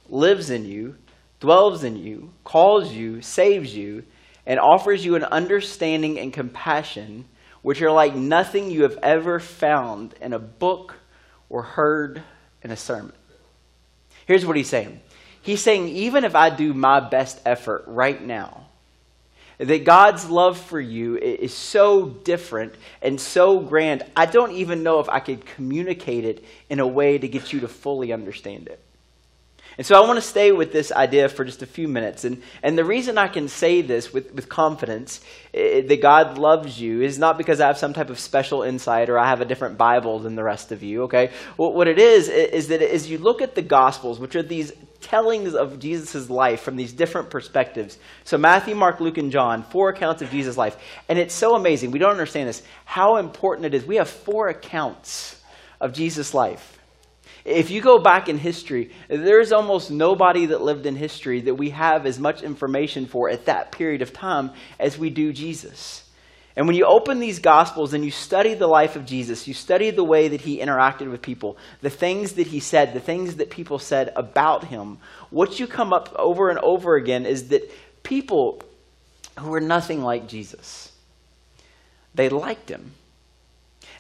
lives 0.09 0.51
in 0.51 0.65
you, 0.65 0.97
dwells 1.41 1.85
in 1.85 1.97
you, 1.97 2.33
calls 2.45 2.93
you, 2.93 3.21
saves 3.23 3.75
you, 3.75 4.05
and 4.49 4.59
offers 4.59 5.05
you 5.05 5.15
an 5.15 5.23
understanding 5.23 6.19
and 6.19 6.33
compassion 6.33 7.27
which 7.63 7.83
are 7.83 7.93
like 7.93 8.15
nothing 8.15 8.71
you 8.71 8.83
have 8.83 8.99
ever 9.03 9.39
found 9.39 10.15
in 10.21 10.33
a 10.33 10.39
book 10.39 10.95
or 11.49 11.63
heard 11.63 12.23
in 12.63 12.71
a 12.71 12.77
sermon. 12.77 13.13
Here's 14.27 14.47
what 14.47 14.57
he's 14.57 14.69
saying 14.69 15.01
He's 15.43 15.63
saying, 15.63 15.89
even 15.89 16.25
if 16.25 16.35
I 16.35 16.51
do 16.51 16.75
my 16.75 17.01
best 17.01 17.41
effort 17.47 17.85
right 17.87 18.23
now, 18.23 18.67
that 19.59 19.85
God's 19.85 20.29
love 20.29 20.59
for 20.59 20.81
you 20.81 21.17
is 21.17 21.55
so 21.55 22.07
different 22.07 22.75
and 23.03 23.21
so 23.21 23.59
grand, 23.61 24.05
I 24.17 24.27
don't 24.27 24.53
even 24.53 24.83
know 24.83 25.01
if 25.01 25.09
I 25.09 25.21
could 25.21 25.45
communicate 25.45 26.25
it 26.25 26.45
in 26.71 26.81
a 26.81 26.87
way 26.87 27.19
to 27.19 27.27
get 27.27 27.53
you 27.53 27.61
to 27.61 27.69
fully 27.69 28.13
understand 28.13 28.69
it. 28.69 28.81
And 29.79 29.87
so 29.87 29.95
I 29.95 30.05
want 30.05 30.17
to 30.17 30.23
stay 30.23 30.51
with 30.51 30.73
this 30.73 30.91
idea 30.91 31.29
for 31.29 31.45
just 31.45 31.63
a 31.63 31.67
few 31.67 31.87
minutes. 31.87 32.25
And, 32.25 32.43
and 32.65 32.77
the 32.77 32.85
reason 32.85 33.17
I 33.17 33.29
can 33.29 33.47
say 33.47 33.81
this 33.81 34.13
with, 34.13 34.35
with 34.35 34.49
confidence 34.49 35.21
eh, 35.55 35.83
that 35.83 36.03
God 36.03 36.37
loves 36.37 36.81
you 36.81 37.01
is 37.01 37.17
not 37.17 37.39
because 37.39 37.61
I 37.61 37.69
have 37.69 37.79
some 37.79 37.93
type 37.93 38.11
of 38.11 38.19
special 38.19 38.63
insight 38.65 39.09
or 39.09 39.21
I 39.21 39.29
have 39.29 39.41
a 39.41 39.45
different 39.45 39.79
Bible 39.79 40.19
than 40.19 40.35
the 40.35 40.43
rest 40.43 40.73
of 40.73 40.83
you, 40.83 41.05
okay? 41.05 41.31
Well, 41.57 41.73
what 41.73 41.87
it 41.87 42.01
is, 42.01 42.29
is 42.29 42.69
that 42.69 42.83
as 42.83 43.09
you 43.09 43.19
look 43.19 43.41
at 43.41 43.55
the 43.55 43.63
Gospels, 43.63 44.19
which 44.19 44.35
are 44.35 44.43
these 44.43 44.73
tellings 45.01 45.55
of 45.55 45.79
Jesus' 45.79 46.29
life 46.29 46.63
from 46.63 46.75
these 46.75 46.93
different 46.93 47.31
perspectives. 47.31 47.99
So 48.25 48.37
Matthew, 48.37 48.75
Mark, 48.75 48.99
Luke, 48.99 49.17
and 49.17 49.31
John, 49.31 49.63
four 49.63 49.91
accounts 49.91 50.23
of 50.23 50.31
Jesus' 50.31 50.57
life. 50.57 50.77
And 51.09 51.21
it's 51.21 51.35
so 51.35 51.55
amazing. 51.55 51.93
We 51.93 52.01
don't 52.01 52.11
understand 52.11 52.49
this, 52.49 52.65
how 52.85 53.19
important 53.19 53.67
it 53.67 53.75
is. 53.75 53.85
We 53.85 53.97
have 53.97 54.09
four 54.09 54.49
accounts 54.49 55.41
of 55.81 55.93
Jesus' 55.93 56.35
life. 56.35 56.78
If 57.49 57.71
you 57.71 57.81
go 57.81 57.99
back 57.99 58.29
in 58.29 58.37
history, 58.37 58.91
there's 59.09 59.53
almost 59.53 59.91
nobody 59.91 60.47
that 60.47 60.61
lived 60.61 60.85
in 60.85 60.97
history 60.97 61.41
that 61.43 61.55
we 61.55 61.71
have 61.71 62.05
as 62.05 62.19
much 62.19 62.43
information 62.43 63.07
for 63.07 63.31
at 63.31 63.47
that 63.47 63.73
period 63.73 64.03
of 64.03 64.13
time 64.13 64.51
as 64.79 64.99
we 64.99 65.09
do 65.09 65.33
Jesus. 65.33 66.05
And 66.59 66.67
when 66.67 66.77
you 66.77 66.85
open 66.85 67.21
these 67.21 67.39
Gospels 67.39 67.95
and 67.95 68.05
you 68.05 68.11
study 68.11 68.55
the 68.55 68.67
life 68.67 68.97
of 68.97 69.07
Jesus, 69.07 69.47
you 69.47 69.55
study 69.55 69.91
the 69.91 70.05
way 70.05 70.29
that 70.29 70.41
he 70.41 70.59
interacted 70.59 71.09
with 71.09 71.23
people, 71.23 71.57
the 71.83 71.89
things 71.89 72.33
that 72.33 72.49
he 72.49 72.59
said, 72.59 72.93
the 72.93 73.01
things 73.01 73.37
that 73.37 73.49
people 73.49 73.79
said 73.79 74.13
about 74.17 74.65
him, 74.65 74.99
what 75.31 75.61
you 75.61 75.67
come 75.67 75.93
up 75.93 76.13
over 76.17 76.51
and 76.51 76.59
over 76.59 76.97
again 76.97 77.27
is 77.27 77.49
that 77.49 77.71
people 78.03 78.61
who 79.39 79.51
were 79.51 79.61
nothing 79.61 80.03
like 80.03 80.27
Jesus, 80.27 80.91
they 82.15 82.29
liked 82.29 82.69
him. 82.69 82.93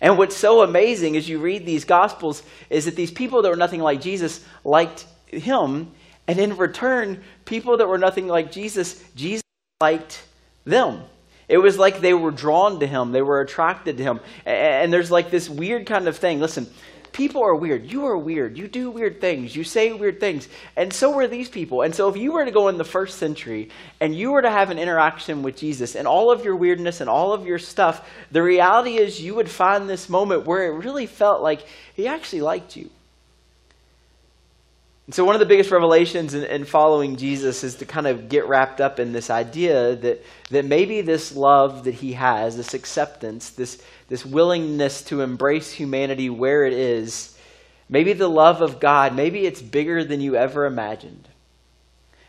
And 0.01 0.17
what's 0.17 0.37
so 0.37 0.63
amazing 0.63 1.17
as 1.17 1.29
you 1.29 1.39
read 1.39 1.67
these 1.67 1.85
Gospels 1.85 2.43
is 2.71 2.85
that 2.85 2.97
these 2.97 3.11
people 3.11 3.43
that 3.43 3.51
were 3.51 3.57
nothing 3.57 3.81
like 3.81 4.01
Jesus 4.01 4.45
liked 4.65 5.07
him, 5.27 5.93
and 6.27 6.39
in 6.39 6.57
return, 6.57 7.23
people 7.45 7.79
that 7.79 7.89
were 7.89 7.99
nothing 7.99 8.29
like 8.29 8.53
Jesus, 8.53 9.03
Jesus 9.15 9.43
liked 9.81 10.23
them. 10.65 11.03
It 11.49 11.59
was 11.59 11.79
like 11.79 12.01
they 12.01 12.15
were 12.15 12.31
drawn 12.31 12.81
to 12.81 12.87
him, 12.87 13.13
they 13.13 13.23
were 13.23 13.41
attracted 13.41 13.97
to 13.97 14.03
him. 14.03 14.21
And 14.45 14.93
there's 14.93 15.11
like 15.11 15.31
this 15.31 15.49
weird 15.49 15.87
kind 15.87 16.07
of 16.07 16.17
thing. 16.17 16.41
Listen, 16.41 16.67
people 17.12 17.42
are 17.42 17.55
weird. 17.55 17.90
You 17.90 18.07
are 18.07 18.18
weird. 18.18 18.59
You 18.59 18.68
do 18.68 18.90
weird 18.90 19.21
things. 19.21 19.55
You 19.55 19.64
say 19.64 19.92
weird 19.92 20.21
things. 20.21 20.49
And 20.77 20.92
so 20.92 21.11
were 21.11 21.27
these 21.27 21.49
people. 21.49 21.83
And 21.83 21.94
so 21.94 22.09
if 22.09 22.16
you 22.16 22.33
were 22.33 22.44
to 22.44 22.51
go 22.51 22.68
in 22.68 22.79
the 22.79 22.85
first 22.85 23.18
century 23.18 23.71
and 24.01 24.14
you 24.14 24.33
were 24.33 24.42
to 24.42 24.51
have 24.51 24.71
an 24.71 24.79
interaction 24.79 25.42
with 25.42 25.57
Jesus 25.57 25.94
and 25.94 26.07
all 26.07 26.33
of 26.33 26.44
your 26.44 26.57
weirdness 26.57 27.01
and 27.01 27.11
all 27.11 27.33
of 27.33 27.47
your 27.47 27.59
stuff, 27.59 28.09
the 28.31 28.42
reality 28.42 28.97
is 28.99 29.21
you 29.21 29.35
would 29.35 29.51
find 29.51 29.88
this 29.88 30.09
moment 30.09 30.47
where 30.47 30.66
it 30.66 30.85
really 30.85 31.07
felt 31.07 31.42
like 31.42 31.64
he 31.94 32.07
actually 32.07 32.42
liked 32.42 32.77
you. 32.77 32.90
And 35.09 35.14
so, 35.14 35.25
one 35.25 35.35
of 35.35 35.38
the 35.38 35.47
biggest 35.47 35.71
revelations 35.71 36.35
in, 36.35 36.44
in, 36.44 36.66
following 36.66 37.16
Jesus 37.16 37.64
is 37.64 37.77
to 37.77 37.87
kind 37.87 38.07
of 38.07 38.29
get 38.29 38.47
wrapped 38.47 38.79
up 38.79 39.01
in 39.01 39.12
this 39.12 39.31
idea 39.31 39.97
that, 39.97 40.23
that 40.51 40.66
maybe 40.66 41.01
this 41.01 41.35
love 41.35 41.85
that 41.85 41.94
he 41.94 42.12
has, 42.12 42.59
this 42.59 42.75
acceptance, 42.75 43.49
this, 43.49 43.83
this 44.09 44.27
willingness 44.27 45.01
to 45.05 45.23
embrace 45.23 45.73
humanity 45.73 46.29
where 46.29 46.66
it 46.66 46.75
is, 46.75 47.38
maybe 47.88 48.12
the 48.12 48.29
love 48.29 48.61
of 48.61 48.81
God, 48.81 49.16
maybe 49.16 49.47
it's 49.47 49.62
bigger 49.62 50.05
than 50.05 50.21
you 50.21 50.37
ever 50.37 50.66
imagined. 50.66 51.27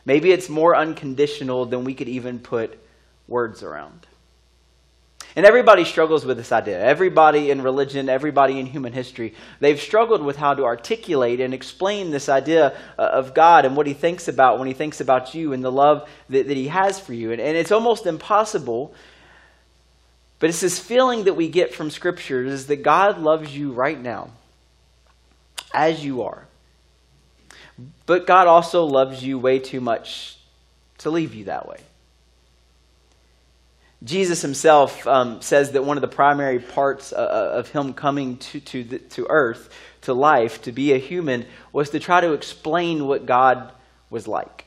Maybe 0.05 0.31
it's 0.31 0.47
more 0.47 0.73
unconditional 0.73 1.65
than 1.65 1.83
we 1.83 1.93
could 1.93 2.07
even 2.07 2.39
put 2.39 2.79
words 3.27 3.61
around. 3.61 4.07
And 5.35 5.45
everybody 5.45 5.85
struggles 5.85 6.25
with 6.25 6.37
this 6.37 6.51
idea. 6.51 6.83
Everybody 6.83 7.51
in 7.51 7.61
religion, 7.61 8.09
everybody 8.09 8.59
in 8.59 8.65
human 8.65 8.93
history, 8.93 9.35
they've 9.59 9.79
struggled 9.79 10.23
with 10.23 10.37
how 10.37 10.55
to 10.55 10.65
articulate 10.65 11.39
and 11.39 11.53
explain 11.53 12.09
this 12.09 12.29
idea 12.29 12.75
uh, 12.97 13.01
of 13.01 13.33
God 13.33 13.65
and 13.65 13.77
what 13.77 13.85
He 13.85 13.93
thinks 13.93 14.27
about 14.27 14.57
when 14.57 14.67
He 14.67 14.73
thinks 14.73 15.01
about 15.01 15.35
you 15.35 15.53
and 15.53 15.63
the 15.63 15.71
love 15.71 16.09
that, 16.29 16.47
that 16.47 16.57
He 16.57 16.67
has 16.69 16.99
for 16.99 17.13
you. 17.13 17.31
And, 17.31 17.39
and 17.39 17.55
it's 17.55 17.71
almost 17.71 18.07
impossible. 18.07 18.93
But 20.39 20.49
it's 20.49 20.61
this 20.61 20.79
feeling 20.79 21.25
that 21.25 21.35
we 21.35 21.47
get 21.47 21.75
from 21.75 21.91
Scripture 21.91 22.43
is 22.43 22.67
that 22.67 22.81
God 22.81 23.19
loves 23.19 23.55
you 23.55 23.71
right 23.71 23.99
now, 23.99 24.31
as 25.73 26.03
you 26.03 26.23
are. 26.23 26.45
But 28.05 28.25
God 28.25 28.47
also 28.47 28.85
loves 28.85 29.23
you 29.23 29.37
way 29.37 29.59
too 29.59 29.79
much 29.79 30.37
to 30.99 31.11
leave 31.11 31.35
you 31.35 31.45
that 31.45 31.67
way. 31.67 31.79
Jesus 34.03 34.41
himself 34.41 35.05
um, 35.05 35.41
says 35.41 35.73
that 35.73 35.83
one 35.83 35.97
of 35.97 36.01
the 36.01 36.07
primary 36.07 36.59
parts 36.59 37.11
uh, 37.11 37.17
uh, 37.17 37.59
of 37.59 37.69
him 37.69 37.93
coming 37.93 38.37
to, 38.37 38.59
to, 38.61 38.83
the, 38.83 38.99
to 38.99 39.27
earth, 39.29 39.69
to 40.01 40.13
life, 40.13 40.61
to 40.61 40.71
be 40.71 40.93
a 40.93 40.97
human, 40.97 41.45
was 41.73 41.89
to 41.89 41.99
try 41.99 42.21
to 42.21 42.33
explain 42.33 43.07
what 43.07 43.25
God 43.25 43.71
was 44.09 44.27
like. 44.27 44.65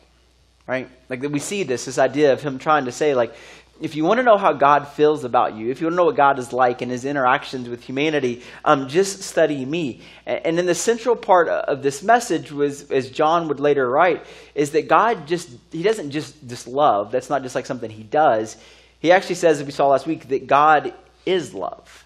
Right? 0.66 0.88
Like 1.08 1.22
we 1.22 1.38
see 1.38 1.62
this, 1.62 1.86
this 1.86 1.98
idea 1.98 2.32
of 2.34 2.42
him 2.42 2.58
trying 2.58 2.84
to 2.84 2.92
say, 2.92 3.14
like, 3.14 3.34
if 3.80 3.96
you 3.96 4.04
want 4.04 4.18
to 4.18 4.22
know 4.22 4.36
how 4.36 4.52
God 4.52 4.86
feels 4.86 5.24
about 5.24 5.54
you, 5.54 5.70
if 5.70 5.80
you 5.80 5.86
want 5.86 5.94
to 5.94 5.96
know 5.96 6.04
what 6.04 6.14
God 6.14 6.38
is 6.38 6.52
like 6.52 6.82
and 6.82 6.90
his 6.90 7.04
interactions 7.04 7.68
with 7.68 7.82
humanity, 7.82 8.42
um, 8.64 8.86
just 8.88 9.22
study 9.22 9.64
me. 9.64 10.02
And 10.24 10.56
then 10.56 10.66
the 10.66 10.74
central 10.74 11.16
part 11.16 11.48
of 11.48 11.82
this 11.82 12.00
message 12.00 12.52
was, 12.52 12.90
as 12.92 13.10
John 13.10 13.48
would 13.48 13.58
later 13.58 13.90
write, 13.90 14.24
is 14.54 14.70
that 14.72 14.86
God 14.86 15.26
just, 15.26 15.50
he 15.72 15.82
doesn't 15.82 16.12
just, 16.12 16.46
just 16.46 16.68
love. 16.68 17.10
That's 17.10 17.28
not 17.28 17.42
just 17.42 17.56
like 17.56 17.66
something 17.66 17.90
he 17.90 18.04
does. 18.04 18.56
He 19.02 19.10
actually 19.10 19.34
says, 19.34 19.58
as 19.58 19.66
we 19.66 19.72
saw 19.72 19.88
last 19.88 20.06
week, 20.06 20.28
that 20.28 20.46
God 20.46 20.94
is 21.26 21.52
love. 21.52 22.04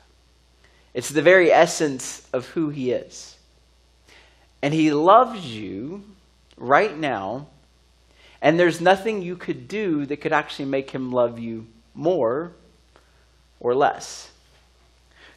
It's 0.94 1.10
the 1.10 1.20
very 1.20 1.52
essence 1.52 2.26
of 2.32 2.46
who 2.48 2.70
He 2.70 2.90
is. 2.90 3.36
And 4.62 4.72
He 4.72 4.90
loves 4.94 5.46
you 5.46 6.04
right 6.56 6.96
now, 6.96 7.48
and 8.40 8.58
there's 8.58 8.80
nothing 8.80 9.20
you 9.20 9.36
could 9.36 9.68
do 9.68 10.06
that 10.06 10.22
could 10.22 10.32
actually 10.32 10.64
make 10.64 10.90
Him 10.90 11.12
love 11.12 11.38
you 11.38 11.66
more 11.94 12.52
or 13.60 13.74
less. 13.74 14.30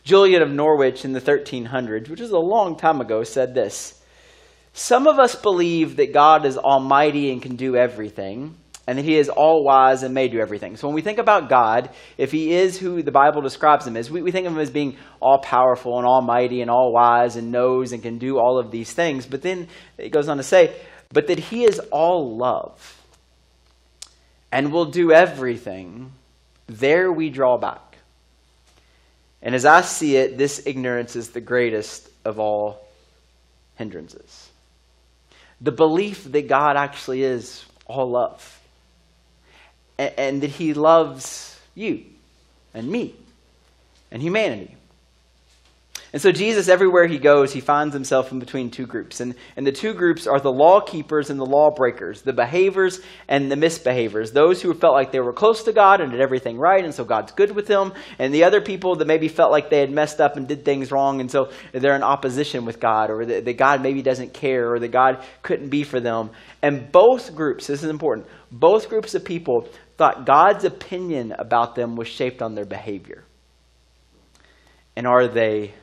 Julian 0.05 0.41
of 0.41 0.49
Norwich 0.49 1.03
in 1.03 1.11
the 1.11 1.19
1300s, 1.19 2.07
which 2.07 2.21
is 2.21 2.31
a 2.31 2.39
long 2.39 2.77
time 2.77 3.01
ago, 3.01 3.25
said 3.25 3.53
this 3.53 4.01
Some 4.71 5.07
of 5.07 5.19
us 5.19 5.35
believe 5.35 5.97
that 5.97 6.13
God 6.13 6.45
is 6.45 6.57
almighty 6.57 7.33
and 7.33 7.41
can 7.41 7.57
do 7.57 7.75
everything 7.75 8.55
and 8.89 8.97
that 8.97 9.05
he 9.05 9.17
is 9.17 9.29
all 9.29 9.63
wise 9.63 10.01
and 10.01 10.15
may 10.15 10.27
do 10.29 10.39
everything. 10.39 10.75
So 10.75 10.87
when 10.87 10.95
we 10.95 11.03
think 11.03 11.19
about 11.19 11.47
God, 11.47 11.91
if 12.17 12.31
he 12.31 12.53
is 12.53 12.75
who 12.75 13.03
the 13.03 13.11
Bible 13.11 13.39
describes 13.39 13.85
him 13.85 13.95
as, 13.95 14.09
we, 14.09 14.23
we 14.23 14.31
think 14.31 14.47
of 14.47 14.53
him 14.53 14.59
as 14.59 14.71
being 14.71 14.97
all 15.19 15.37
powerful 15.37 15.99
and 15.99 16.07
almighty 16.07 16.61
and 16.61 16.71
all 16.71 16.91
wise 16.91 17.35
and 17.35 17.51
knows 17.51 17.91
and 17.91 18.01
can 18.01 18.17
do 18.17 18.39
all 18.39 18.57
of 18.57 18.71
these 18.71 18.91
things. 18.91 19.27
But 19.27 19.43
then 19.43 19.67
it 19.99 20.09
goes 20.09 20.27
on 20.27 20.37
to 20.37 20.43
say, 20.43 20.75
but 21.13 21.27
that 21.27 21.37
he 21.37 21.65
is 21.65 21.77
all 21.91 22.35
love 22.35 22.99
and 24.51 24.71
will 24.73 24.85
do 24.85 25.11
everything, 25.11 26.11
there 26.65 27.11
we 27.11 27.29
draw 27.29 27.59
back. 27.59 27.95
And 29.43 29.53
as 29.53 29.65
I 29.65 29.81
see 29.81 30.15
it, 30.15 30.35
this 30.35 30.65
ignorance 30.65 31.15
is 31.15 31.29
the 31.29 31.41
greatest 31.41 32.09
of 32.25 32.39
all 32.39 32.83
hindrances. 33.75 34.49
The 35.61 35.71
belief 35.71 36.23
that 36.23 36.47
God 36.47 36.75
actually 36.75 37.21
is 37.21 37.63
all 37.85 38.09
love 38.09 38.55
and, 39.99 40.41
that 40.41 40.49
he 40.49 40.73
loves 40.73 41.59
you 41.75 42.05
and 42.73 42.89
me 42.89 43.15
and 44.11 44.21
humanity. 44.21 44.75
And 46.11 46.19
so 46.19 46.31
Jesus, 46.31 46.69
everywhere 46.69 47.05
he 47.05 47.19
goes, 47.19 47.53
he 47.53 47.59
finds 47.59 47.93
himself 47.93 48.31
in 48.31 48.39
between 48.39 48.71
two 48.71 48.87
groups. 48.87 49.19
And, 49.19 49.35
and 49.55 49.67
the 49.67 49.71
two 49.71 49.93
groups 49.93 50.25
are 50.25 50.39
the 50.39 50.51
law 50.51 50.79
keepers 50.79 51.29
and 51.29 51.39
the 51.39 51.45
lawbreakers, 51.45 52.23
the 52.23 52.33
behaviors 52.33 52.99
and 53.27 53.51
the 53.51 53.55
misbehaviors. 53.55 54.31
Those 54.31 54.59
who 54.59 54.73
felt 54.73 54.95
like 54.95 55.11
they 55.11 55.19
were 55.19 55.33
close 55.33 55.63
to 55.65 55.71
God 55.71 56.01
and 56.01 56.11
did 56.11 56.19
everything 56.19 56.57
right, 56.57 56.83
and 56.83 56.93
so 56.93 57.03
God's 57.03 57.31
good 57.33 57.51
with 57.51 57.67
them. 57.67 57.93
And 58.17 58.33
the 58.33 58.43
other 58.43 58.59
people 58.59 58.95
that 58.95 59.05
maybe 59.05 59.27
felt 59.27 59.51
like 59.51 59.69
they 59.69 59.81
had 59.81 59.91
messed 59.91 60.19
up 60.19 60.35
and 60.35 60.47
did 60.47 60.65
things 60.65 60.91
wrong, 60.91 61.21
and 61.21 61.29
so 61.29 61.51
they're 61.73 61.95
in 61.95 62.01
opposition 62.01 62.65
with 62.65 62.79
God, 62.79 63.11
or 63.11 63.23
that, 63.25 63.45
that 63.45 63.57
God 63.57 63.83
maybe 63.83 64.01
doesn't 64.01 64.33
care, 64.33 64.73
or 64.73 64.79
that 64.79 64.91
God 64.91 65.23
couldn't 65.43 65.69
be 65.69 65.83
for 65.83 65.99
them. 65.99 66.31
And 66.63 66.91
both 66.91 67.35
groups, 67.35 67.67
this 67.67 67.83
is 67.83 67.89
important, 67.89 68.25
both 68.51 68.89
groups 68.89 69.13
of 69.13 69.23
people 69.23 69.69
thought 69.99 70.25
God's 70.25 70.63
opinion 70.63 71.35
about 71.37 71.75
them 71.75 71.97
was 71.97 72.07
shaped 72.07 72.41
on 72.41 72.55
their 72.55 72.63
behavior. 72.63 73.25
And 74.95 75.05
are 75.05 75.27
they 75.27 75.73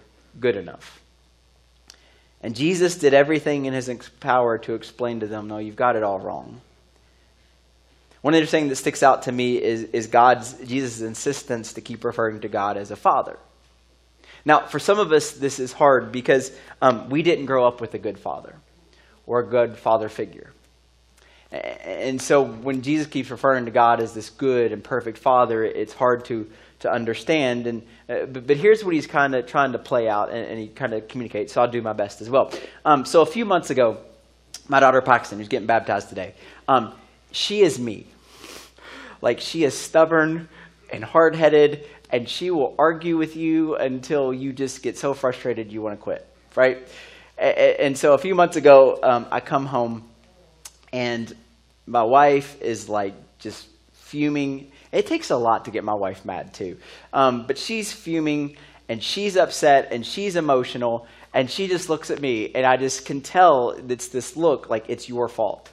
good 0.41 0.57
enough? 0.57 1.03
And 2.41 2.57
Jesus 2.57 2.97
did 2.97 3.13
everything 3.13 3.67
in 3.67 3.75
his 3.75 3.91
power 4.21 4.57
to 4.57 4.73
explain 4.73 5.21
to 5.21 5.27
them, 5.27 5.49
no, 5.49 5.59
you've 5.59 5.77
got 5.77 5.97
it 5.97 6.03
all 6.03 6.19
wrong. 6.19 6.63
One 8.23 8.33
interesting 8.33 8.63
thing 8.63 8.69
that 8.71 8.77
sticks 8.77 9.03
out 9.03 9.25
to 9.25 9.33
me 9.33 9.63
is, 9.63 9.83
is 9.83 10.07
God's 10.07 10.55
Jesus' 10.67 11.03
insistence 11.03 11.75
to 11.75 11.83
keep 11.83 12.03
referring 12.03 12.41
to 12.41 12.49
God 12.49 12.79
as 12.79 12.91
a 12.91 12.97
father. 12.97 13.39
Now, 14.47 14.61
for 14.61 14.79
some 14.79 14.99
of 14.99 15.13
us, 15.13 15.33
this 15.33 15.59
is 15.59 15.75
hard 15.75 16.11
because 16.11 16.53
um, 16.81 17.11
we 17.11 17.23
didn't 17.23 17.45
grow 17.45 17.69
up 17.69 17.83
with 17.83 17.93
a 17.93 17.99
good 17.99 18.19
father 18.19 18.57
or 19.27 19.41
a 19.41 19.47
good 19.47 19.77
father 19.77 20.09
figure. 20.09 20.55
And 21.57 22.21
so 22.21 22.45
when 22.45 22.83
Jesus 22.83 23.07
keeps 23.07 23.31
referring 23.31 23.65
to 23.67 23.71
God 23.71 24.01
as 24.01 24.15
this 24.15 24.31
good 24.31 24.73
and 24.73 24.83
perfect 24.83 25.19
Father, 25.19 25.65
it's 25.65 25.93
hard 25.93 26.25
to, 26.27 26.51
to 26.81 26.91
understand. 26.91 27.67
And, 27.67 27.83
uh, 28.09 28.27
but, 28.27 28.47
but, 28.47 28.57
here's 28.57 28.85
what 28.85 28.95
he's 28.95 29.07
kind 29.07 29.35
of 29.35 29.47
trying 29.47 29.73
to 29.73 29.79
play 29.79 30.09
out, 30.09 30.31
and, 30.31 30.47
and 30.47 30.59
he 30.59 30.69
kind 30.69 30.93
of 30.93 31.09
communicates, 31.09 31.53
so 31.53 31.63
I'll 31.63 31.71
do 31.71 31.83
my 31.83 31.93
best 31.93 32.21
as 32.21 32.31
well. 32.31 32.53
Um, 32.85 33.05
so 33.05 33.23
a 33.23 33.27
few 33.27 33.45
months 33.45 33.71
ago, 33.71 33.99
my 34.69 34.81
daughter 34.81 35.01
Paxton, 35.01 35.39
who's 35.39 35.49
getting 35.49 35.67
baptized 35.67 36.09
today, 36.09 36.35
um, 36.69 36.93
she 37.33 37.61
is 37.61 37.79
me. 37.79 38.07
Like, 39.23 39.41
she 39.41 39.65
is 39.65 39.77
stubborn 39.77 40.49
and 40.93 41.03
hard 41.03 41.35
headed, 41.35 41.87
and 42.11 42.29
she 42.29 42.51
will 42.51 42.75
argue 42.79 43.17
with 43.17 43.37
you 43.37 43.77
until 43.77 44.33
you 44.33 44.53
just 44.53 44.83
get 44.83 44.99
so 44.99 45.15
frustrated 45.15 45.73
you 45.73 45.83
want 45.83 45.99
to 45.99 46.03
quit, 46.03 46.27
right? 46.55 46.87
And 47.39 47.97
so 47.99 48.15
a 48.15 48.19
few 48.19 48.35
months 48.35 48.57
ago, 48.57 48.99
um, 49.03 49.27
I 49.31 49.41
come 49.41 49.67
home 49.67 50.09
and 50.93 51.35
my 51.87 52.03
wife 52.03 52.61
is 52.61 52.89
like 52.89 53.15
just 53.39 53.67
fuming. 53.93 54.71
It 54.93 55.07
takes 55.07 55.31
a 55.31 55.37
lot 55.37 55.65
to 55.67 55.71
get 55.71 55.85
my 55.85 55.95
wife 55.95 56.25
mad 56.25 56.55
too. 56.55 56.79
Um, 57.13 57.47
but 57.47 57.59
she's 57.59 57.93
fuming 57.93 58.57
and 58.89 59.03
she's 59.03 59.37
upset 59.37 59.89
and 59.93 60.07
she's 60.07 60.37
emotional 60.37 61.07
and 61.35 61.51
she 61.51 61.69
just 61.69 61.89
looks 61.89 62.11
at 62.11 62.21
me 62.21 62.53
and 62.55 62.65
I 62.65 62.77
just 62.77 63.05
can 63.05 63.21
tell 63.21 63.71
it's 63.71 64.09
this 64.09 64.37
look 64.37 64.71
like 64.71 64.87
it's 64.89 65.09
your 65.09 65.29
fault. 65.29 65.71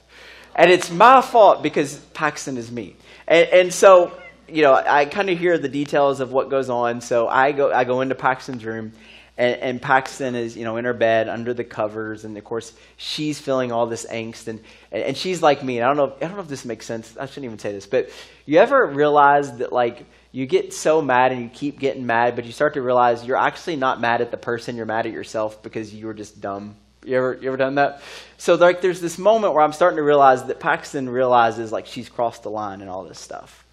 And 0.56 0.70
it's 0.70 0.90
my 0.90 1.20
fault 1.20 1.62
because 1.62 1.98
Paxton 2.12 2.56
is 2.58 2.70
me. 2.70 2.96
And, 3.26 3.48
and 3.48 3.74
so, 3.74 4.12
you 4.48 4.62
know, 4.62 4.74
I 4.74 5.04
kind 5.04 5.30
of 5.30 5.38
hear 5.38 5.58
the 5.58 5.68
details 5.68 6.20
of 6.20 6.32
what 6.32 6.48
goes 6.48 6.70
on. 6.70 7.00
So 7.00 7.26
I 7.26 7.52
go, 7.52 7.72
I 7.72 7.84
go 7.84 8.02
into 8.02 8.14
Paxton's 8.14 8.64
room 8.64 8.92
and, 9.36 9.60
and, 9.60 9.82
Paxton 9.82 10.36
is, 10.36 10.56
you 10.56 10.64
know, 10.64 10.76
in 10.76 10.84
her 10.84 10.92
bed 10.92 11.28
under 11.28 11.52
the 11.52 11.64
covers, 11.64 12.24
and 12.24 12.36
of 12.38 12.44
course 12.44 12.72
she's 12.96 13.40
feeling 13.40 13.72
all 13.72 13.86
this 13.86 14.06
angst, 14.06 14.46
and, 14.46 14.60
and 14.92 15.16
she's 15.16 15.42
like 15.42 15.62
me. 15.64 15.78
And 15.78 15.84
I 15.84 15.88
don't 15.88 15.96
know, 15.96 16.16
I 16.16 16.28
don't 16.28 16.36
know 16.36 16.42
if 16.42 16.48
this 16.48 16.64
makes 16.64 16.86
sense. 16.86 17.16
I 17.16 17.26
shouldn't 17.26 17.46
even 17.46 17.58
say 17.58 17.72
this, 17.72 17.86
but 17.86 18.10
you 18.46 18.58
ever 18.58 18.86
realize 18.86 19.56
that 19.58 19.72
like 19.72 20.06
you 20.30 20.46
get 20.46 20.72
so 20.72 21.02
mad 21.02 21.32
and 21.32 21.42
you 21.42 21.48
keep 21.48 21.80
getting 21.80 22.06
mad, 22.06 22.36
but 22.36 22.44
you 22.44 22.52
start 22.52 22.74
to 22.74 22.82
realize 22.82 23.24
you're 23.24 23.36
actually 23.36 23.76
not 23.76 24.00
mad 24.00 24.20
at 24.20 24.30
the 24.30 24.36
person, 24.36 24.76
you're 24.76 24.86
mad 24.86 25.06
at 25.06 25.12
yourself 25.12 25.62
because 25.62 25.92
you 25.92 26.06
were 26.06 26.14
just 26.14 26.40
dumb. 26.40 26.76
You 27.04 27.16
ever 27.16 27.38
you 27.40 27.48
ever 27.48 27.56
done 27.56 27.74
that? 27.74 28.02
So 28.38 28.54
like 28.54 28.82
there's 28.82 29.00
this 29.00 29.18
moment 29.18 29.52
where 29.52 29.62
I'm 29.62 29.72
starting 29.72 29.96
to 29.96 30.02
realize 30.02 30.44
that 30.44 30.60
Paxton 30.60 31.08
realizes 31.08 31.72
like 31.72 31.86
she's 31.86 32.08
crossed 32.08 32.44
the 32.44 32.50
line 32.50 32.80
and 32.80 32.88
all 32.88 33.04
this 33.04 33.18
stuff. 33.18 33.63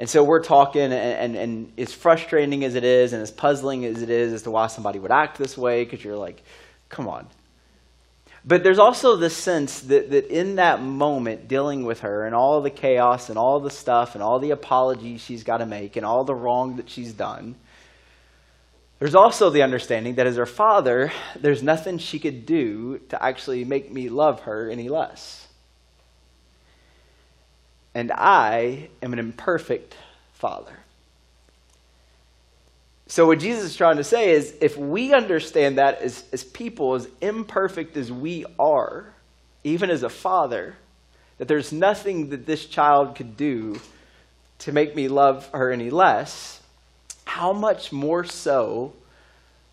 And 0.00 0.08
so 0.08 0.24
we're 0.24 0.42
talking, 0.42 0.80
and, 0.80 0.94
and, 0.94 1.36
and, 1.36 1.72
as 1.76 1.92
frustrating 1.92 2.64
as 2.64 2.74
it 2.74 2.84
is, 2.84 3.12
and 3.12 3.20
as 3.20 3.30
puzzling 3.30 3.84
as 3.84 4.00
it 4.00 4.08
is 4.08 4.32
as 4.32 4.42
to 4.44 4.50
why 4.50 4.66
somebody 4.68 4.98
would 4.98 5.10
act 5.10 5.36
this 5.36 5.58
way, 5.58 5.84
because 5.84 6.02
you're 6.02 6.16
like, 6.16 6.42
come 6.88 7.06
on. 7.06 7.28
But 8.42 8.64
there's 8.64 8.78
also 8.78 9.16
this 9.16 9.36
sense 9.36 9.80
that, 9.80 10.10
that 10.10 10.28
in 10.28 10.56
that 10.56 10.80
moment, 10.80 11.48
dealing 11.48 11.84
with 11.84 12.00
her 12.00 12.24
and 12.24 12.34
all 12.34 12.62
the 12.62 12.70
chaos 12.70 13.28
and 13.28 13.36
all 13.38 13.60
the 13.60 13.68
stuff 13.68 14.14
and 14.14 14.24
all 14.24 14.38
the 14.38 14.52
apologies 14.52 15.20
she's 15.20 15.44
got 15.44 15.58
to 15.58 15.66
make 15.66 15.96
and 15.96 16.06
all 16.06 16.24
the 16.24 16.34
wrong 16.34 16.76
that 16.76 16.88
she's 16.88 17.12
done, 17.12 17.54
there's 19.00 19.14
also 19.14 19.50
the 19.50 19.62
understanding 19.62 20.14
that 20.14 20.26
as 20.26 20.36
her 20.36 20.46
father, 20.46 21.12
there's 21.38 21.62
nothing 21.62 21.98
she 21.98 22.18
could 22.18 22.46
do 22.46 23.00
to 23.10 23.22
actually 23.22 23.66
make 23.66 23.92
me 23.92 24.08
love 24.08 24.40
her 24.40 24.70
any 24.70 24.88
less 24.88 25.46
and 27.94 28.12
I 28.12 28.88
am 29.02 29.12
an 29.12 29.18
imperfect 29.18 29.96
father. 30.34 30.78
So, 33.06 33.26
what 33.26 33.40
Jesus 33.40 33.64
is 33.64 33.76
trying 33.76 33.96
to 33.96 34.04
say 34.04 34.30
is 34.30 34.54
if 34.60 34.76
we 34.76 35.12
understand 35.12 35.78
that 35.78 36.00
as, 36.00 36.22
as 36.32 36.44
people, 36.44 36.94
as 36.94 37.08
imperfect 37.20 37.96
as 37.96 38.12
we 38.12 38.46
are, 38.58 39.12
even 39.64 39.90
as 39.90 40.04
a 40.04 40.08
father, 40.08 40.76
that 41.38 41.48
there's 41.48 41.72
nothing 41.72 42.30
that 42.30 42.46
this 42.46 42.66
child 42.66 43.16
could 43.16 43.36
do 43.36 43.80
to 44.60 44.72
make 44.72 44.94
me 44.94 45.08
love 45.08 45.48
her 45.52 45.72
any 45.72 45.90
less, 45.90 46.60
how 47.24 47.52
much 47.52 47.90
more 47.90 48.24
so 48.24 48.92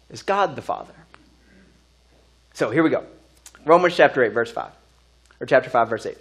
is 0.09 0.23
God 0.23 0.55
the 0.55 0.61
Father? 0.63 0.93
So, 2.53 2.71
here 2.71 2.81
we 2.81 2.89
go 2.89 3.03
Romans 3.65 3.95
chapter 3.95 4.23
8, 4.23 4.29
verse 4.29 4.51
5, 4.51 4.71
or 5.39 5.45
chapter 5.45 5.69
5, 5.69 5.89
verse 5.89 6.05
8 6.07 6.17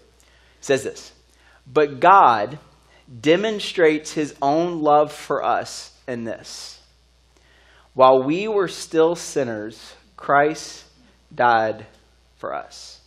says 0.61 0.83
this 0.83 1.13
but 1.67 2.01
God 2.01 2.59
demonstrates 3.21 4.13
his 4.13 4.35
own 4.41 4.83
love 4.83 5.13
for 5.13 5.43
us 5.43 5.93
in 6.07 6.25
this. 6.25 6.81
While 7.95 8.23
we 8.23 8.47
were 8.49 8.69
still 8.69 9.17
sinners, 9.17 9.95
Christ 10.17 10.85
died 11.35 11.87
for 12.37 12.55
us. 12.55 13.01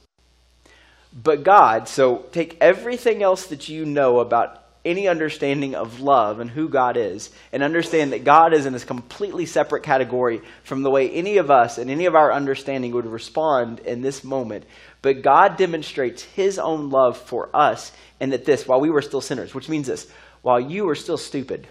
But 1.11 1.43
God, 1.43 1.87
so 1.87 2.25
take 2.31 2.57
everything 2.61 3.23
else 3.23 3.47
that 3.47 3.69
you 3.69 3.85
know 3.85 4.19
about 4.19 4.58
any 4.85 5.07
understanding 5.07 5.75
of 5.75 5.99
love 5.99 6.39
and 6.39 6.49
who 6.49 6.69
God 6.69 6.97
is, 6.97 7.29
and 7.51 7.63
understand 7.63 8.13
that 8.13 8.23
God 8.23 8.53
is 8.53 8.65
in 8.65 8.73
this 8.73 8.85
completely 8.85 9.45
separate 9.45 9.83
category 9.83 10.41
from 10.63 10.83
the 10.83 10.89
way 10.89 11.09
any 11.09 11.37
of 11.37 11.51
us 11.51 11.77
and 11.77 11.89
any 11.89 12.05
of 12.05 12.15
our 12.15 12.31
understanding 12.31 12.91
would 12.93 13.05
respond 13.05 13.79
in 13.79 14.01
this 14.01 14.23
moment. 14.23 14.63
But 15.01 15.21
God 15.21 15.57
demonstrates 15.57 16.23
his 16.23 16.59
own 16.59 16.89
love 16.89 17.17
for 17.17 17.49
us, 17.53 17.91
and 18.19 18.31
that 18.33 18.45
this, 18.45 18.67
while 18.67 18.79
we 18.79 18.89
were 18.89 19.01
still 19.01 19.21
sinners, 19.21 19.53
which 19.53 19.69
means 19.69 19.87
this, 19.87 20.07
while 20.41 20.59
you 20.59 20.85
were 20.85 20.95
still 20.95 21.17
stupid, 21.17 21.67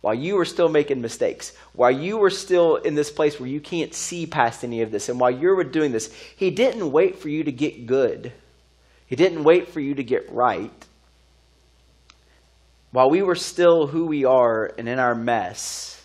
while 0.00 0.14
you 0.14 0.36
were 0.36 0.44
still 0.44 0.68
making 0.68 1.00
mistakes, 1.00 1.52
while 1.72 1.90
you 1.90 2.16
were 2.16 2.30
still 2.30 2.76
in 2.76 2.94
this 2.94 3.10
place 3.10 3.40
where 3.40 3.48
you 3.48 3.60
can't 3.60 3.92
see 3.92 4.26
past 4.26 4.64
any 4.64 4.82
of 4.82 4.90
this, 4.90 5.08
and 5.08 5.18
while 5.20 5.30
you 5.30 5.48
were 5.48 5.64
doing 5.64 5.92
this, 5.92 6.12
he 6.36 6.50
didn't 6.50 6.92
wait 6.92 7.18
for 7.18 7.28
you 7.28 7.44
to 7.44 7.52
get 7.52 7.86
good. 7.86 8.32
He 9.06 9.16
didn't 9.16 9.44
wait 9.44 9.68
for 9.68 9.80
you 9.80 9.94
to 9.94 10.04
get 10.04 10.32
right. 10.32 10.85
While 12.92 13.10
we 13.10 13.22
were 13.22 13.34
still 13.34 13.86
who 13.86 14.06
we 14.06 14.24
are 14.24 14.72
and 14.78 14.88
in 14.88 14.98
our 14.98 15.14
mess, 15.14 16.02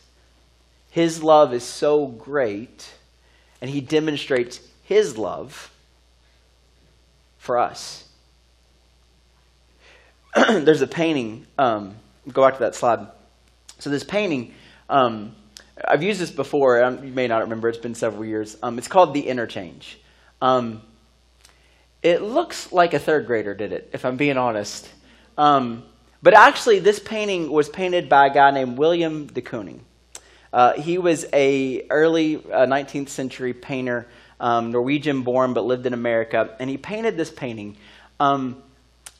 his 0.89 1.23
love 1.23 1.53
is 1.53 1.63
so 1.63 2.05
great, 2.05 2.91
and 3.61 3.69
he 3.69 3.79
demonstrates 3.79 4.59
his 4.83 5.17
love 5.17 5.71
for 7.37 7.57
us. 7.57 8.03
There's 10.35 10.81
a 10.81 10.87
painting. 10.87 11.47
Um, 11.57 11.95
go 12.31 12.45
back 12.45 12.55
to 12.55 12.59
that 12.61 12.75
slide. 12.75 13.07
So 13.79 13.89
this 13.89 14.03
painting, 14.03 14.53
um, 14.89 15.35
I've 15.83 16.03
used 16.03 16.19
this 16.19 16.29
before. 16.29 16.79
You 17.03 17.11
may 17.11 17.27
not 17.27 17.43
remember. 17.43 17.69
It's 17.69 17.77
been 17.77 17.95
several 17.95 18.25
years. 18.25 18.57
Um, 18.61 18.77
it's 18.77 18.87
called 18.87 19.13
the 19.13 19.27
interchange. 19.27 19.99
Um, 20.41 20.81
it 22.03 22.21
looks 22.21 22.71
like 22.71 22.93
a 22.93 22.99
third 22.99 23.27
grader 23.27 23.53
did 23.53 23.71
it, 23.71 23.89
if 23.93 24.05
I'm 24.05 24.17
being 24.17 24.37
honest. 24.37 24.89
Um, 25.37 25.83
but 26.23 26.33
actually, 26.33 26.79
this 26.79 26.99
painting 26.99 27.51
was 27.51 27.67
painted 27.67 28.07
by 28.07 28.27
a 28.27 28.33
guy 28.33 28.51
named 28.51 28.77
William 28.77 29.27
de 29.27 29.41
Kooning. 29.41 29.79
Uh, 30.53 30.73
he 30.73 30.97
was 30.97 31.25
a 31.33 31.87
early 31.89 32.35
uh, 32.35 32.65
19th 32.65 33.09
century 33.09 33.53
painter, 33.53 34.07
um, 34.39 34.71
Norwegian 34.71 35.23
born, 35.23 35.53
but 35.53 35.65
lived 35.65 35.85
in 35.85 35.93
America, 35.93 36.55
and 36.59 36.69
he 36.69 36.77
painted 36.77 37.17
this 37.17 37.31
painting. 37.31 37.77
Um, 38.19 38.61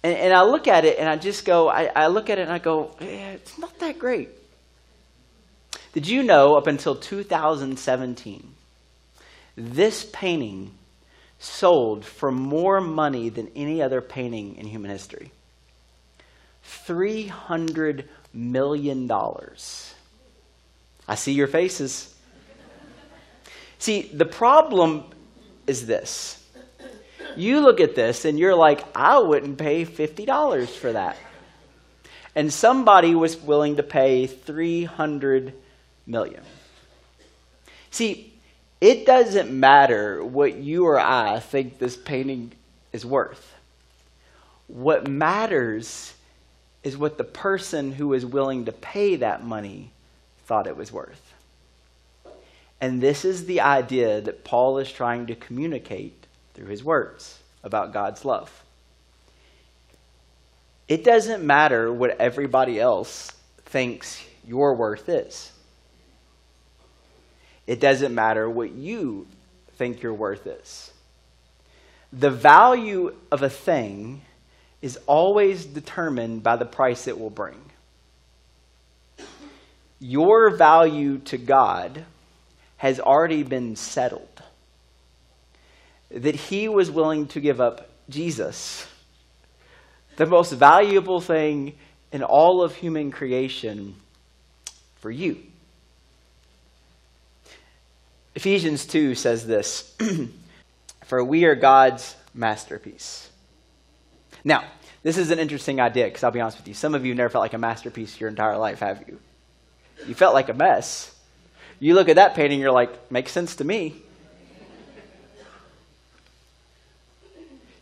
and, 0.04 0.16
and, 0.16 0.34
I 0.34 0.44
look 0.44 0.68
at 0.68 0.84
it 0.86 1.00
and 1.00 1.08
I 1.08 1.16
just 1.16 1.46
go, 1.46 1.70
I, 1.70 1.86
I 1.86 2.08
look 2.08 2.30
at 2.30 2.38
it 2.38 2.44
and 2.44 2.52
I 2.52 2.60
go, 2.60 2.96
eh, 3.00 3.32
it's 3.34 3.58
not 3.58 3.78
that 3.80 3.98
great. 3.98 4.30
Did 5.94 6.08
you 6.08 6.24
know 6.24 6.56
up 6.56 6.68
until 6.68 6.96
2017, 6.96 8.54
this 9.56 10.08
painting 10.12 10.72
sold 11.40 12.06
for 12.06 12.32
more 12.32 12.80
money 12.80 13.30
than 13.30 13.50
any 13.56 13.82
other 13.82 14.02
painting 14.02 14.56
in 14.58 14.68
human 14.68 14.92
history? 14.92 15.32
$300 16.66 18.06
million. 18.34 19.12
I 21.08 21.16
see 21.16 21.34
your 21.34 21.48
faces. 21.48 22.14
See, 23.80 24.04
the 24.14 24.26
problem 24.26 25.06
is 25.68 25.86
this. 25.88 26.38
You 27.36 27.62
look 27.62 27.80
at 27.80 27.96
this 27.96 28.26
and 28.26 28.38
you're 28.38 28.56
like, 28.56 28.84
I 28.96 29.20
wouldn't 29.20 29.58
pay 29.58 29.86
$50 29.86 30.68
for 30.70 30.92
that. 30.92 31.18
And 32.36 32.52
somebody 32.52 33.16
was 33.16 33.38
willing 33.38 33.78
to 33.78 33.84
pay 33.84 34.28
300 34.28 35.54
million. 36.06 36.44
See, 37.90 38.34
it 38.80 39.06
doesn't 39.06 39.52
matter 39.52 40.24
what 40.24 40.56
you 40.56 40.86
or 40.86 41.00
I 41.00 41.40
think 41.40 41.78
this 41.78 41.98
painting 41.98 42.54
is 42.94 43.06
worth. 43.06 43.54
What 44.68 45.08
matters 45.08 46.14
is 46.84 46.98
what 46.98 47.18
the 47.18 47.24
person 47.24 47.92
who 47.92 48.14
is 48.14 48.26
willing 48.26 48.66
to 48.66 48.72
pay 48.72 49.18
that 49.18 49.44
money 49.44 49.92
thought 50.46 50.68
it 50.68 50.76
was 50.76 50.92
worth. 50.92 51.34
And 52.80 53.00
this 53.00 53.24
is 53.24 53.46
the 53.46 53.62
idea 53.62 54.22
that 54.22 54.44
Paul 54.44 54.80
is 54.80 54.92
trying 54.92 55.28
to 55.28 55.36
communicate 55.36 56.26
through 56.56 56.68
his 56.68 56.84
words 56.84 57.40
about 57.64 57.94
God's 57.94 58.26
love. 58.26 58.64
It 60.88 61.04
doesn't 61.04 61.44
matter 61.44 61.94
what 61.94 62.20
everybody 62.20 62.80
else 62.80 63.32
thinks 63.66 64.22
your 64.46 64.74
worth 64.74 65.08
is. 65.08 65.52
It 67.68 67.80
doesn't 67.80 68.14
matter 68.14 68.50
what 68.50 68.72
you 68.72 69.28
think 69.78 70.02
your 70.02 70.14
worth 70.14 70.48
is. 70.48 70.92
The 72.12 72.32
value 72.32 73.16
of 73.32 73.44
a 73.44 73.50
thing 73.50 74.24
is 74.82 74.98
always 75.06 75.66
determined 75.66 76.44
by 76.44 76.56
the 76.56 76.66
price 76.66 77.08
it 77.08 77.20
will 77.20 77.30
bring. 77.30 77.60
Your 80.00 80.56
value 80.56 81.20
to 81.20 81.38
God 81.38 82.06
has 82.78 83.00
already 83.00 83.44
been 83.44 83.76
settled. 83.76 84.28
That 86.10 86.36
He 86.36 86.68
was 86.68 86.90
willing 86.90 87.28
to 87.28 87.40
give 87.40 87.62
up 87.62 87.90
Jesus, 88.10 88.88
the 90.18 90.26
most 90.26 90.52
valuable 90.52 91.22
thing 91.22 91.76
in 92.12 92.24
all 92.24 92.64
of 92.64 92.76
human 92.76 93.12
creation, 93.12 93.96
for 94.96 95.12
you. 95.12 95.38
Ephesians 98.36 98.86
2 98.86 99.16
says 99.16 99.46
this 99.46 99.96
For 101.06 101.24
we 101.24 101.46
are 101.46 101.56
God's 101.56 102.16
masterpiece. 102.34 103.31
Now, 104.44 104.64
this 105.04 105.18
is 105.18 105.32
an 105.32 105.40
interesting 105.40 105.80
idea 105.80 106.06
because 106.06 106.24
I'll 106.24 106.32
be 106.32 106.42
honest 106.42 106.58
with 106.58 106.68
you. 106.68 106.74
Some 106.74 106.96
of 106.96 107.06
you 107.06 107.16
never 107.16 107.30
felt 107.30 107.42
like 107.42 107.54
a 107.54 107.58
masterpiece 107.58 108.20
your 108.20 108.30
entire 108.30 108.58
life, 108.58 108.80
have 108.80 109.04
you? 109.08 109.20
You 110.08 110.16
felt 110.16 110.34
like 110.34 110.50
a 110.50 110.54
mess. 110.54 111.16
You 111.80 111.96
look 111.96 112.10
at 112.10 112.18
that 112.18 112.36
painting, 112.36 112.60
you're 112.60 112.72
like, 112.72 113.12
makes 113.12 113.32
sense 113.32 113.56
to 113.58 113.64
me. 113.64 113.96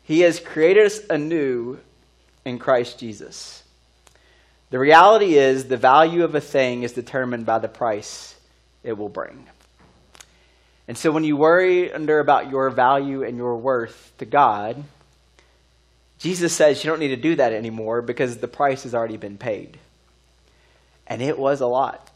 He 0.03 0.21
has 0.21 0.39
created 0.39 0.85
us 0.85 1.01
anew 1.09 1.79
in 2.43 2.57
Christ 2.57 2.97
Jesus. 2.97 3.63
The 4.71 4.79
reality 4.79 5.35
is, 5.35 5.65
the 5.65 5.77
value 5.77 6.23
of 6.23 6.35
a 6.35 6.41
thing 6.41 6.83
is 6.83 6.93
determined 6.93 7.45
by 7.45 7.59
the 7.59 7.67
price 7.67 8.35
it 8.83 8.97
will 8.97 9.09
bring. 9.09 9.45
And 10.87 10.97
so 10.97 11.11
when 11.11 11.23
you 11.23 11.37
worry 11.37 11.93
under 11.93 12.19
about 12.19 12.49
your 12.49 12.69
value 12.71 13.23
and 13.23 13.37
your 13.37 13.57
worth 13.57 14.13
to 14.17 14.25
God, 14.25 14.83
Jesus 16.19 16.53
says 16.53 16.83
you 16.83 16.89
don't 16.89 16.99
need 16.99 17.09
to 17.09 17.15
do 17.15 17.35
that 17.37 17.53
anymore 17.53 18.01
because 18.01 18.37
the 18.37 18.47
price 18.47 18.83
has 18.83 18.93
already 18.93 19.17
been 19.17 19.37
paid. 19.37 19.77
And 21.07 21.21
it 21.21 21.39
was 21.39 21.61
a 21.61 21.65
lot. 21.65 22.09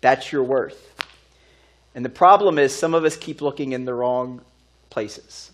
That's 0.00 0.32
your 0.32 0.42
worth. 0.42 0.94
And 1.94 2.04
the 2.04 2.10
problem 2.10 2.58
is, 2.58 2.74
some 2.74 2.94
of 2.94 3.04
us 3.04 3.16
keep 3.16 3.40
looking 3.40 3.72
in 3.72 3.84
the 3.84 3.94
wrong 3.94 4.40
places. 4.90 5.50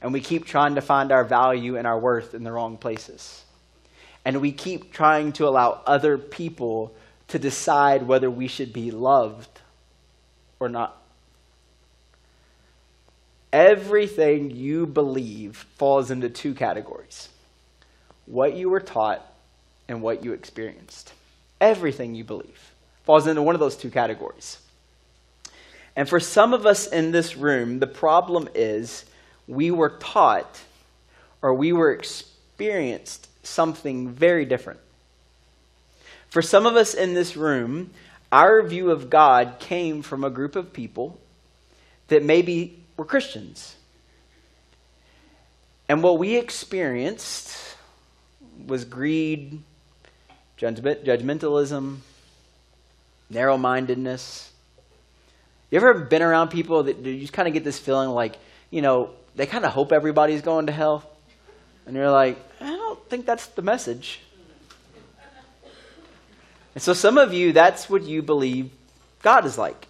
And 0.00 0.12
we 0.12 0.20
keep 0.20 0.46
trying 0.46 0.76
to 0.76 0.80
find 0.80 1.12
our 1.12 1.24
value 1.24 1.76
and 1.76 1.86
our 1.86 1.98
worth 1.98 2.34
in 2.34 2.42
the 2.42 2.52
wrong 2.52 2.76
places. 2.76 3.44
And 4.24 4.40
we 4.40 4.52
keep 4.52 4.92
trying 4.92 5.32
to 5.34 5.46
allow 5.46 5.82
other 5.86 6.18
people 6.18 6.94
to 7.28 7.38
decide 7.38 8.02
whether 8.06 8.30
we 8.30 8.48
should 8.48 8.72
be 8.72 8.90
loved 8.90 9.60
or 10.58 10.68
not. 10.68 10.99
Everything 13.52 14.50
you 14.50 14.86
believe 14.86 15.56
falls 15.76 16.10
into 16.10 16.28
two 16.28 16.54
categories 16.54 17.28
what 18.26 18.54
you 18.54 18.70
were 18.70 18.80
taught 18.80 19.26
and 19.88 20.02
what 20.02 20.24
you 20.24 20.32
experienced. 20.32 21.12
Everything 21.60 22.14
you 22.14 22.22
believe 22.22 22.74
falls 23.04 23.26
into 23.26 23.42
one 23.42 23.56
of 23.56 23.60
those 23.60 23.76
two 23.76 23.90
categories. 23.90 24.58
And 25.96 26.08
for 26.08 26.20
some 26.20 26.54
of 26.54 26.64
us 26.64 26.86
in 26.86 27.10
this 27.10 27.36
room, 27.36 27.80
the 27.80 27.88
problem 27.88 28.48
is 28.54 29.04
we 29.48 29.72
were 29.72 29.90
taught 29.98 30.60
or 31.42 31.54
we 31.54 31.72
were 31.72 31.92
experienced 31.92 33.26
something 33.42 34.10
very 34.10 34.44
different. 34.44 34.78
For 36.28 36.42
some 36.42 36.66
of 36.66 36.76
us 36.76 36.94
in 36.94 37.14
this 37.14 37.36
room, 37.36 37.90
our 38.30 38.62
view 38.62 38.92
of 38.92 39.10
God 39.10 39.56
came 39.58 40.02
from 40.02 40.22
a 40.22 40.30
group 40.30 40.54
of 40.54 40.72
people 40.72 41.18
that 42.08 42.22
maybe 42.22 42.79
were 43.00 43.06
Christians. 43.06 43.76
And 45.88 46.02
what 46.02 46.18
we 46.18 46.36
experienced 46.36 47.56
was 48.66 48.84
greed, 48.84 49.62
judgment, 50.58 51.02
judgmentalism, 51.02 51.96
narrow 53.30 53.56
mindedness. 53.56 54.52
You 55.70 55.78
ever 55.78 55.94
been 55.94 56.20
around 56.20 56.48
people 56.48 56.82
that 56.82 56.98
you 56.98 57.20
just 57.22 57.32
kind 57.32 57.48
of 57.48 57.54
get 57.54 57.64
this 57.64 57.78
feeling 57.78 58.10
like, 58.10 58.36
you 58.68 58.82
know, 58.82 59.12
they 59.34 59.46
kind 59.46 59.64
of 59.64 59.72
hope 59.72 59.92
everybody's 59.92 60.42
going 60.42 60.66
to 60.66 60.72
hell? 60.72 61.08
And 61.86 61.96
you're 61.96 62.10
like, 62.10 62.36
I 62.60 62.66
don't 62.66 63.02
think 63.08 63.24
that's 63.24 63.46
the 63.46 63.62
message. 63.62 64.20
And 66.74 66.82
so 66.82 66.92
some 66.92 67.16
of 67.16 67.32
you, 67.32 67.54
that's 67.54 67.88
what 67.88 68.02
you 68.02 68.20
believe 68.20 68.70
God 69.22 69.46
is 69.46 69.56
like. 69.56 69.86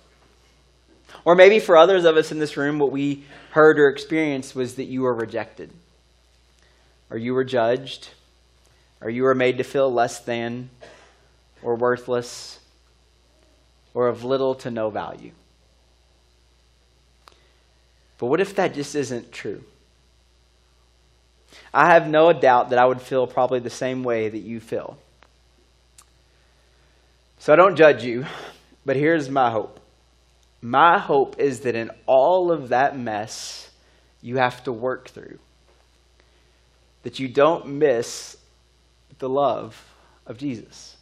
Or 1.24 1.34
maybe 1.34 1.58
for 1.58 1.76
others 1.76 2.04
of 2.04 2.16
us 2.16 2.32
in 2.32 2.38
this 2.38 2.56
room, 2.56 2.78
what 2.78 2.92
we 2.92 3.24
heard 3.50 3.78
or 3.78 3.88
experienced 3.88 4.54
was 4.54 4.76
that 4.76 4.84
you 4.84 5.02
were 5.02 5.14
rejected, 5.14 5.70
or 7.10 7.18
you 7.18 7.34
were 7.34 7.44
judged, 7.44 8.08
or 9.00 9.10
you 9.10 9.24
were 9.24 9.34
made 9.34 9.58
to 9.58 9.64
feel 9.64 9.92
less 9.92 10.20
than, 10.20 10.70
or 11.62 11.74
worthless, 11.74 12.60
or 13.92 14.08
of 14.08 14.24
little 14.24 14.54
to 14.54 14.70
no 14.70 14.90
value. 14.90 15.32
But 18.18 18.26
what 18.26 18.40
if 18.40 18.54
that 18.56 18.74
just 18.74 18.94
isn't 18.94 19.32
true? 19.32 19.64
I 21.72 21.86
have 21.86 22.08
no 22.08 22.32
doubt 22.32 22.70
that 22.70 22.78
I 22.78 22.84
would 22.84 23.00
feel 23.00 23.26
probably 23.26 23.60
the 23.60 23.70
same 23.70 24.04
way 24.04 24.28
that 24.28 24.38
you 24.38 24.60
feel. 24.60 24.98
So 27.38 27.52
I 27.52 27.56
don't 27.56 27.76
judge 27.76 28.04
you, 28.04 28.26
but 28.84 28.96
here's 28.96 29.30
my 29.30 29.50
hope. 29.50 29.79
My 30.62 30.98
hope 30.98 31.38
is 31.38 31.60
that 31.60 31.74
in 31.74 31.90
all 32.06 32.52
of 32.52 32.68
that 32.68 32.98
mess 32.98 33.70
you 34.20 34.36
have 34.36 34.62
to 34.64 34.72
work 34.72 35.08
through, 35.08 35.38
that 37.02 37.18
you 37.18 37.28
don't 37.28 37.66
miss 37.66 38.36
the 39.18 39.28
love 39.28 39.82
of 40.26 40.36
Jesus. 40.36 40.96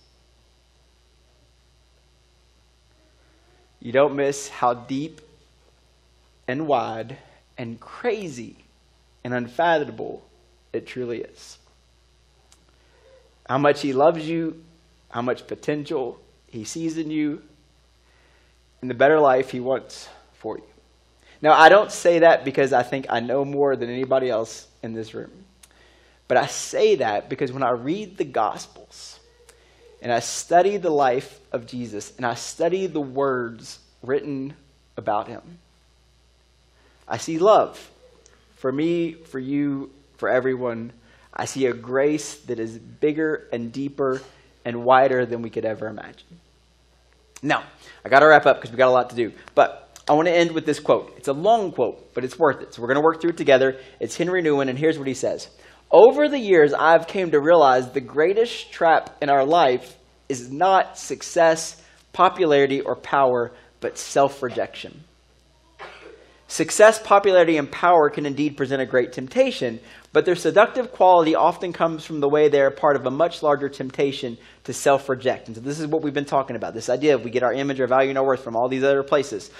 You 3.81 3.92
don't 3.92 4.14
miss 4.16 4.49
how 4.49 4.75
deep 4.75 5.21
and 6.47 6.66
wide 6.66 7.16
and 7.57 7.79
crazy 7.81 8.57
and 9.25 9.35
unfathomable 9.35 10.23
it 10.73 10.87
truly 10.87 11.23
is. 11.23 11.59
How 13.49 13.59
much 13.59 13.81
He 13.81 13.92
loves 13.92 14.29
you, 14.29 14.62
how 15.11 15.23
much 15.23 15.47
potential 15.47 16.21
He 16.47 16.64
sees 16.64 16.99
in 16.99 17.11
you, 17.11 17.42
and 18.81 18.91
the 18.91 18.95
better 18.95 19.21
life 19.21 19.51
He 19.51 19.61
wants 19.61 20.09
for 20.35 20.57
you. 20.57 20.64
Now, 21.41 21.53
I 21.53 21.69
don't 21.69 21.93
say 21.93 22.21
that 22.21 22.45
because 22.45 22.73
I 22.73 22.83
think 22.83 23.07
I 23.09 23.21
know 23.21 23.45
more 23.45 23.77
than 23.77 23.91
anybody 23.91 24.29
else 24.29 24.67
in 24.83 24.93
this 24.93 25.14
room. 25.14 25.31
But 26.27 26.37
I 26.37 26.47
say 26.47 26.97
that 26.97 27.29
because 27.29 27.53
when 27.53 27.62
I 27.62 27.71
read 27.71 28.19
the 28.19 28.25
Gospels 28.25 29.19
and 30.03 30.12
I 30.12 30.21
study 30.21 30.77
the 30.77 30.91
life 30.91 31.41
of 31.53 31.67
Jesus 31.67 32.14
and 32.17 32.27
I 32.27 32.35
study 32.35 32.87
the 32.87 33.01
words 33.01 33.79
written 34.03 34.55
about 34.97 35.29
him, 35.29 35.43
I 37.07 37.17
see 37.17 37.38
love 37.38 37.91
for 38.57 38.71
me, 38.71 39.12
for 39.12 39.38
you, 39.38 39.91
for 40.19 40.29
everyone. 40.29 40.93
I 41.33 41.47
see 41.47 41.67
a 41.67 41.73
grace 41.73 42.37
that 42.41 42.59
is 42.59 42.77
bigger 42.77 43.49
and 43.53 43.73
deeper 43.73 44.21
and 44.64 44.85
wider 44.85 45.25
than 45.25 45.41
we 45.41 45.51
could 45.51 45.64
ever 45.64 45.87
imagine. 45.87 46.41
Now, 47.42 47.64
I 48.05 48.09
got 48.09 48.20
to 48.20 48.27
wrap 48.27 48.46
up 48.46 48.57
because 48.57 48.70
we 48.70 48.77
got 48.77 48.88
a 48.88 48.92
lot 48.92 49.11
to 49.11 49.16
do. 49.16 49.33
But 49.55 49.88
I 50.09 50.14
want 50.14 50.27
to 50.27 50.33
end 50.33 50.53
with 50.53 50.64
this 50.64 50.81
quote. 50.81 51.14
It's 51.16 51.29
a 51.29 51.33
long 51.33 51.72
quote, 51.72 52.14
but 52.14 52.24
it's 52.24 52.38
worth 52.38 52.62
it. 52.62 52.74
So 52.74 52.83
we're 52.83 52.88
going 52.88 52.96
to 52.96 53.03
work 53.03 53.20
through 53.20 53.31
it 53.31 53.37
together. 53.37 53.79
It's 54.01 54.16
Henry 54.16 54.42
Nouwen, 54.42 54.68
and 54.68 54.79
here's 54.79 54.98
what 54.98 55.07
he 55.07 55.14
says 55.14 55.51
Over 55.90 56.29
the 56.29 56.38
years, 56.38 56.72
I've 56.72 57.07
came 57.07 57.31
to 57.33 57.40
realize 57.40 57.90
the 57.90 58.01
greatest 58.01 58.72
trap 58.72 59.16
in 59.20 59.29
our 59.29 59.44
life 59.44 59.96
is 60.29 60.51
not 60.51 60.98
success, 60.98 61.83
popularity, 62.12 62.81
or 62.81 62.96
power, 62.96 63.53
but 63.81 63.98
self 63.98 64.42
rejection. 64.42 65.05
Success, 66.51 66.99
popularity, 66.99 67.59
and 67.59 67.71
power 67.71 68.09
can 68.09 68.25
indeed 68.25 68.57
present 68.57 68.81
a 68.81 68.87
great 68.87 69.13
temptation, 69.13 69.79
but 70.15 70.25
their 70.25 70.35
seductive 70.35 70.91
quality 70.93 71.35
often 71.35 71.75
comes 71.75 72.07
from 72.07 72.21
the 72.21 72.29
way 72.29 72.49
they 72.49 72.63
are 72.63 72.71
part 72.71 72.97
of 72.97 73.05
a 73.05 73.11
much 73.11 73.43
larger 73.43 73.69
temptation 73.69 74.39
to 74.65 74.73
self 74.73 75.11
reject. 75.11 75.49
And 75.49 75.57
so, 75.57 75.61
this 75.61 75.79
is 75.79 75.87
what 75.87 76.01
we've 76.01 76.15
been 76.15 76.25
talking 76.25 76.57
about 76.57 76.73
this 76.73 76.89
idea 76.89 77.15
of 77.15 77.23
we 77.23 77.31
get 77.31 77.43
our 77.43 77.53
image, 77.53 77.83
our 77.83 77.87
value, 77.87 78.09
and 78.09 78.17
our 78.17 78.25
worth 78.25 78.43
from 78.43 78.57
all 78.57 78.71
these 78.71 78.83
other 78.83 79.03
places. 79.03 79.51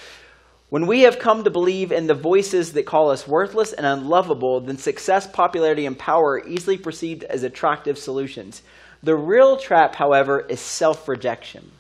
When 0.71 0.87
we 0.87 1.03
have 1.03 1.19
come 1.19 1.45
to 1.45 1.51
believe 1.51 1.93
in 1.93 2.07
the 2.07 2.15
voices 2.15 2.73
that 2.73 2.87
call 2.87 3.11
us 3.11 3.29
worthless 3.29 3.75
and 3.75 3.85
unlovable, 3.85 4.63
then 4.63 4.79
success, 4.79 5.27
popularity, 5.27 5.85
and 5.85 5.99
power 5.99 6.33
are 6.33 6.49
easily 6.49 6.79
perceived 6.79 7.23
as 7.23 7.43
attractive 7.43 7.99
solutions. 7.99 8.63
The 9.03 9.15
real 9.15 9.59
trap, 9.59 9.95
however, 9.95 10.41
is 10.41 10.59
self 10.59 11.07
rejection. 11.07 11.71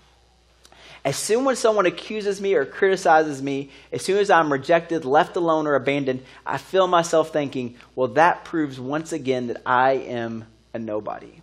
As 1.09 1.17
soon 1.17 1.47
as 1.47 1.59
someone 1.59 1.87
accuses 1.87 2.39
me 2.39 2.53
or 2.53 2.67
criticizes 2.67 3.41
me, 3.41 3.71
as 3.91 4.03
soon 4.03 4.19
as 4.19 4.29
I'm 4.29 4.53
rejected, 4.53 5.07
left 5.07 5.37
alone, 5.37 5.67
or 5.67 5.75
abandoned, 5.75 6.23
I 6.45 6.59
feel 6.59 6.87
myself 6.87 7.33
thinking, 7.33 7.77
well, 7.97 8.09
that 8.09 8.45
proves 8.45 8.79
once 8.79 9.11
again 9.15 9.47
that 9.47 9.63
I 9.65 9.93
am 9.93 10.45
a 10.75 10.79
nobody. 10.79 11.41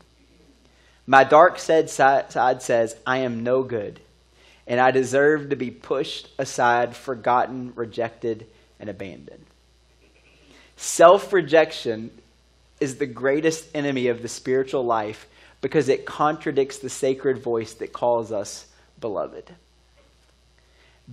My 1.08 1.23
dark 1.23 1.58
side 1.58 1.89
says, 1.89 2.95
I 3.08 3.17
am 3.17 3.43
no 3.43 3.63
good, 3.63 3.99
and 4.67 4.80
I 4.80 4.91
deserve 4.91 5.49
to 5.49 5.56
be 5.56 5.71
pushed 5.71 6.30
aside, 6.38 6.95
forgotten, 6.95 7.73
rejected, 7.75 8.45
and 8.80 8.88
abandoned. 8.88 9.47
Self 10.75 11.34
rejection 11.34 12.12
is 12.80 12.97
the 12.97 13.08
greatest 13.08 13.67
enemy 13.73 14.10
of 14.10 14.21
the 14.21 14.28
spiritual 14.28 14.86
life 14.86 15.28
because 15.62 15.89
it 15.89 16.06
contradicts 16.06 16.78
the 16.78 16.89
sacred 16.91 17.39
voice 17.39 17.73
that 17.73 17.93
calls 17.93 18.32
us 18.32 18.67
beloved. 18.99 19.55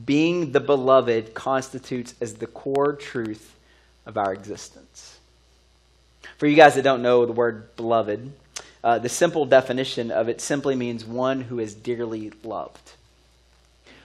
Being 0.05 0.53
the 0.53 0.61
beloved 0.61 1.35
constitutes 1.35 2.15
as 2.21 2.35
the 2.35 2.47
core 2.47 2.95
truth 2.95 3.57
of 4.07 4.17
our 4.17 4.33
existence. 4.33 5.19
For 6.39 6.47
you 6.47 6.57
guys 6.57 6.75
that 6.75 6.83
don't 6.83 7.03
know 7.03 7.27
the 7.27 7.33
word 7.33 7.77
beloved, 7.77 8.33
uh, 8.83 8.99
the 8.99 9.09
simple 9.09 9.45
definition 9.45 10.11
of 10.11 10.29
it 10.29 10.41
simply 10.41 10.75
means 10.75 11.05
one 11.05 11.43
who 11.43 11.59
is 11.59 11.75
dearly 11.75 12.33
loved. 12.43 12.93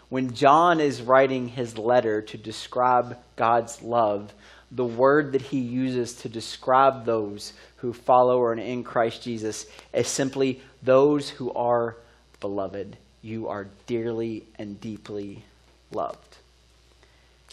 When 0.09 0.33
John 0.33 0.79
is 0.79 1.01
writing 1.01 1.49
his 1.49 1.77
letter 1.77 2.21
to 2.21 2.37
describe 2.37 3.17
God's 3.35 3.81
love, 3.81 4.33
the 4.71 4.85
word 4.85 5.31
that 5.31 5.41
he 5.41 5.59
uses 5.59 6.13
to 6.15 6.29
describe 6.29 7.05
those 7.05 7.53
who 7.77 7.93
follow 7.93 8.37
or 8.39 8.51
are 8.51 8.55
in 8.55 8.83
Christ 8.83 9.23
Jesus 9.23 9.65
is 9.93 10.07
simply 10.07 10.61
those 10.83 11.29
who 11.29 11.51
are 11.53 11.95
beloved 12.39 12.97
you 13.21 13.47
are 13.47 13.67
dearly 13.85 14.43
and 14.57 14.79
deeply 14.79 15.43
loved. 15.91 16.37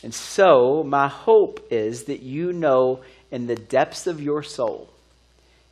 And 0.03 0.13
so, 0.13 0.83
my 0.83 1.09
hope 1.09 1.67
is 1.71 2.05
that 2.05 2.21
you 2.21 2.53
know 2.53 3.01
in 3.31 3.47
the 3.47 3.57
depths 3.57 4.07
of 4.07 4.21
your 4.21 4.43
soul 4.43 4.89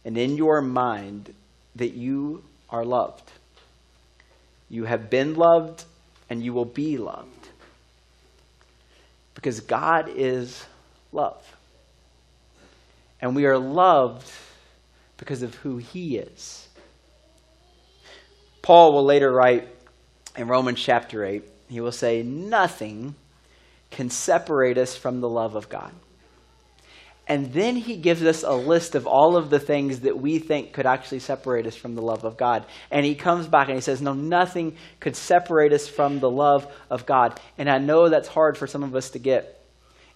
and 0.04 0.16
in 0.16 0.36
your 0.36 0.60
mind 0.62 1.34
that 1.76 1.92
you 1.92 2.42
are 2.70 2.84
loved. 2.84 3.30
You 4.70 4.84
have 4.84 5.10
been 5.10 5.34
loved 5.34 5.84
and 6.30 6.42
you 6.42 6.52
will 6.54 6.64
be 6.64 6.96
loved. 6.96 7.48
Because 9.34 9.60
God 9.60 10.08
is 10.08 10.64
love. 11.12 11.44
And 13.20 13.36
we 13.36 13.44
are 13.44 13.58
loved 13.58 14.30
because 15.18 15.42
of 15.42 15.54
who 15.56 15.76
He 15.76 16.16
is. 16.16 16.68
Paul 18.62 18.94
will 18.94 19.04
later 19.04 19.30
write 19.30 19.68
in 20.36 20.48
Romans 20.48 20.80
chapter 20.80 21.24
8, 21.24 21.42
he 21.68 21.80
will 21.80 21.92
say, 21.92 22.22
Nothing 22.22 23.14
can 23.90 24.10
separate 24.10 24.78
us 24.78 24.96
from 24.96 25.20
the 25.20 25.28
love 25.28 25.54
of 25.54 25.68
God. 25.68 25.92
And 27.28 27.52
then 27.52 27.76
he 27.76 27.96
gives 27.96 28.22
us 28.24 28.42
a 28.42 28.52
list 28.52 28.94
of 28.94 29.06
all 29.06 29.36
of 29.36 29.48
the 29.48 29.60
things 29.60 30.00
that 30.00 30.18
we 30.18 30.38
think 30.38 30.72
could 30.72 30.86
actually 30.86 31.20
separate 31.20 31.66
us 31.66 31.76
from 31.76 31.94
the 31.94 32.02
love 32.02 32.24
of 32.24 32.36
God. 32.36 32.64
And 32.90 33.06
he 33.06 33.14
comes 33.14 33.46
back 33.46 33.68
and 33.68 33.76
he 33.76 33.80
says, 33.80 34.02
No, 34.02 34.12
nothing 34.12 34.76
could 34.98 35.14
separate 35.14 35.72
us 35.72 35.86
from 35.86 36.18
the 36.18 36.30
love 36.30 36.66
of 36.90 37.06
God. 37.06 37.38
And 37.58 37.70
I 37.70 37.78
know 37.78 38.08
that's 38.08 38.28
hard 38.28 38.58
for 38.58 38.66
some 38.66 38.82
of 38.82 38.96
us 38.96 39.10
to 39.10 39.18
get. 39.18 39.64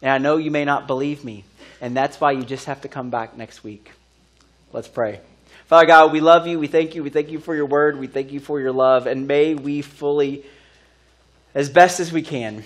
And 0.02 0.10
I 0.10 0.18
know 0.18 0.36
you 0.36 0.50
may 0.50 0.64
not 0.64 0.86
believe 0.86 1.24
me. 1.24 1.44
And 1.80 1.96
that's 1.96 2.20
why 2.20 2.32
you 2.32 2.42
just 2.42 2.66
have 2.66 2.80
to 2.82 2.88
come 2.88 3.10
back 3.10 3.36
next 3.36 3.62
week. 3.62 3.92
Let's 4.72 4.88
pray. 4.88 5.20
Father 5.66 5.86
God, 5.86 6.12
we 6.12 6.20
love 6.20 6.46
you. 6.46 6.60
We 6.60 6.68
thank 6.68 6.94
you. 6.94 7.02
We 7.02 7.10
thank 7.10 7.28
you 7.28 7.40
for 7.40 7.52
your 7.52 7.66
word. 7.66 7.98
We 7.98 8.06
thank 8.06 8.30
you 8.30 8.38
for 8.38 8.60
your 8.60 8.70
love. 8.70 9.08
And 9.08 9.26
may 9.26 9.56
we 9.56 9.82
fully, 9.82 10.44
as 11.56 11.68
best 11.68 11.98
as 11.98 12.12
we 12.12 12.22
can, 12.22 12.62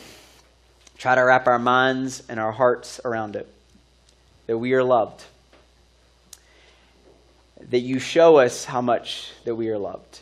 try 0.98 1.14
to 1.14 1.22
wrap 1.22 1.46
our 1.46 1.58
minds 1.58 2.22
and 2.28 2.38
our 2.38 2.52
hearts 2.52 3.00
around 3.02 3.36
it. 3.36 3.48
That 4.48 4.58
we 4.58 4.74
are 4.74 4.84
loved. 4.84 5.24
That 7.70 7.78
you 7.78 7.98
show 7.98 8.36
us 8.36 8.66
how 8.66 8.82
much 8.82 9.32
that 9.46 9.54
we 9.54 9.70
are 9.70 9.78
loved. 9.78 10.20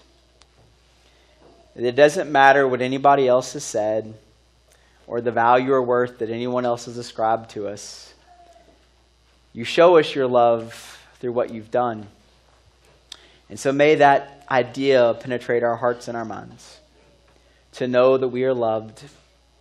That 1.75 1.85
it 1.85 1.97
doesn't 1.97 2.31
matter 2.31 2.69
what 2.69 2.81
anybody 2.81 3.27
else 3.27 3.55
has 3.55 3.65
said 3.65 4.15
or 5.09 5.21
the 5.21 5.33
value 5.33 5.73
or 5.73 5.83
worth 5.83 6.19
that 6.19 6.31
anyone 6.31 6.65
else 6.65 6.85
has 6.85 6.97
ascribed 6.97 7.51
to 7.51 7.67
us. 7.67 8.15
You 9.53 9.65
show 9.65 9.99
us 9.99 10.15
your 10.15 10.29
love 10.29 11.01
through 11.19 11.33
what 11.33 11.51
you've 11.51 11.73
done. 11.73 12.07
And 13.51 13.59
so 13.59 13.73
may 13.73 13.97
that 13.97 14.45
idea 14.51 15.15
penetrate 15.21 15.63
our 15.63 15.77
hearts 15.77 16.09
and 16.09 16.17
our 16.17 16.25
minds 16.25 16.79
to 17.73 17.87
know 17.87 18.17
that 18.17 18.29
we 18.29 18.45
are 18.45 18.55
loved, 18.55 19.03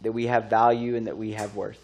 that 0.02 0.12
we 0.12 0.28
have 0.28 0.50
value, 0.50 0.95
and 0.95 1.08
that 1.08 1.17
we 1.17 1.34
have 1.34 1.56
worth. 1.56 1.80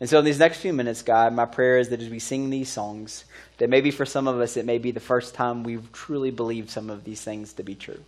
And 0.00 0.08
so, 0.08 0.18
in 0.18 0.24
these 0.24 0.38
next 0.38 0.58
few 0.58 0.72
minutes, 0.72 1.02
God, 1.02 1.32
my 1.32 1.44
prayer 1.44 1.78
is 1.78 1.88
that 1.88 2.00
as 2.00 2.08
we 2.08 2.20
sing 2.20 2.50
these 2.50 2.68
songs, 2.68 3.24
that 3.58 3.68
maybe 3.68 3.90
for 3.90 4.06
some 4.06 4.28
of 4.28 4.40
us 4.40 4.56
it 4.56 4.64
may 4.64 4.78
be 4.78 4.92
the 4.92 5.00
first 5.00 5.34
time 5.34 5.64
we've 5.64 5.92
truly 5.92 6.30
believed 6.30 6.70
some 6.70 6.88
of 6.88 7.04
these 7.04 7.20
things 7.20 7.54
to 7.54 7.64
be 7.64 7.74
true, 7.74 8.00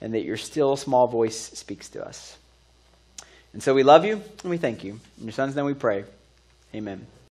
and 0.00 0.14
that 0.14 0.24
your 0.24 0.38
still 0.38 0.76
small 0.76 1.06
voice 1.06 1.36
speaks 1.36 1.90
to 1.90 2.04
us. 2.04 2.38
And 3.52 3.62
so, 3.62 3.74
we 3.74 3.82
love 3.82 4.04
you 4.04 4.22
and 4.42 4.50
we 4.50 4.56
thank 4.56 4.82
you. 4.82 4.98
In 5.18 5.24
your 5.24 5.32
son's 5.32 5.54
name 5.54 5.66
we 5.66 5.74
pray. 5.74 6.04
Amen. 6.74 7.06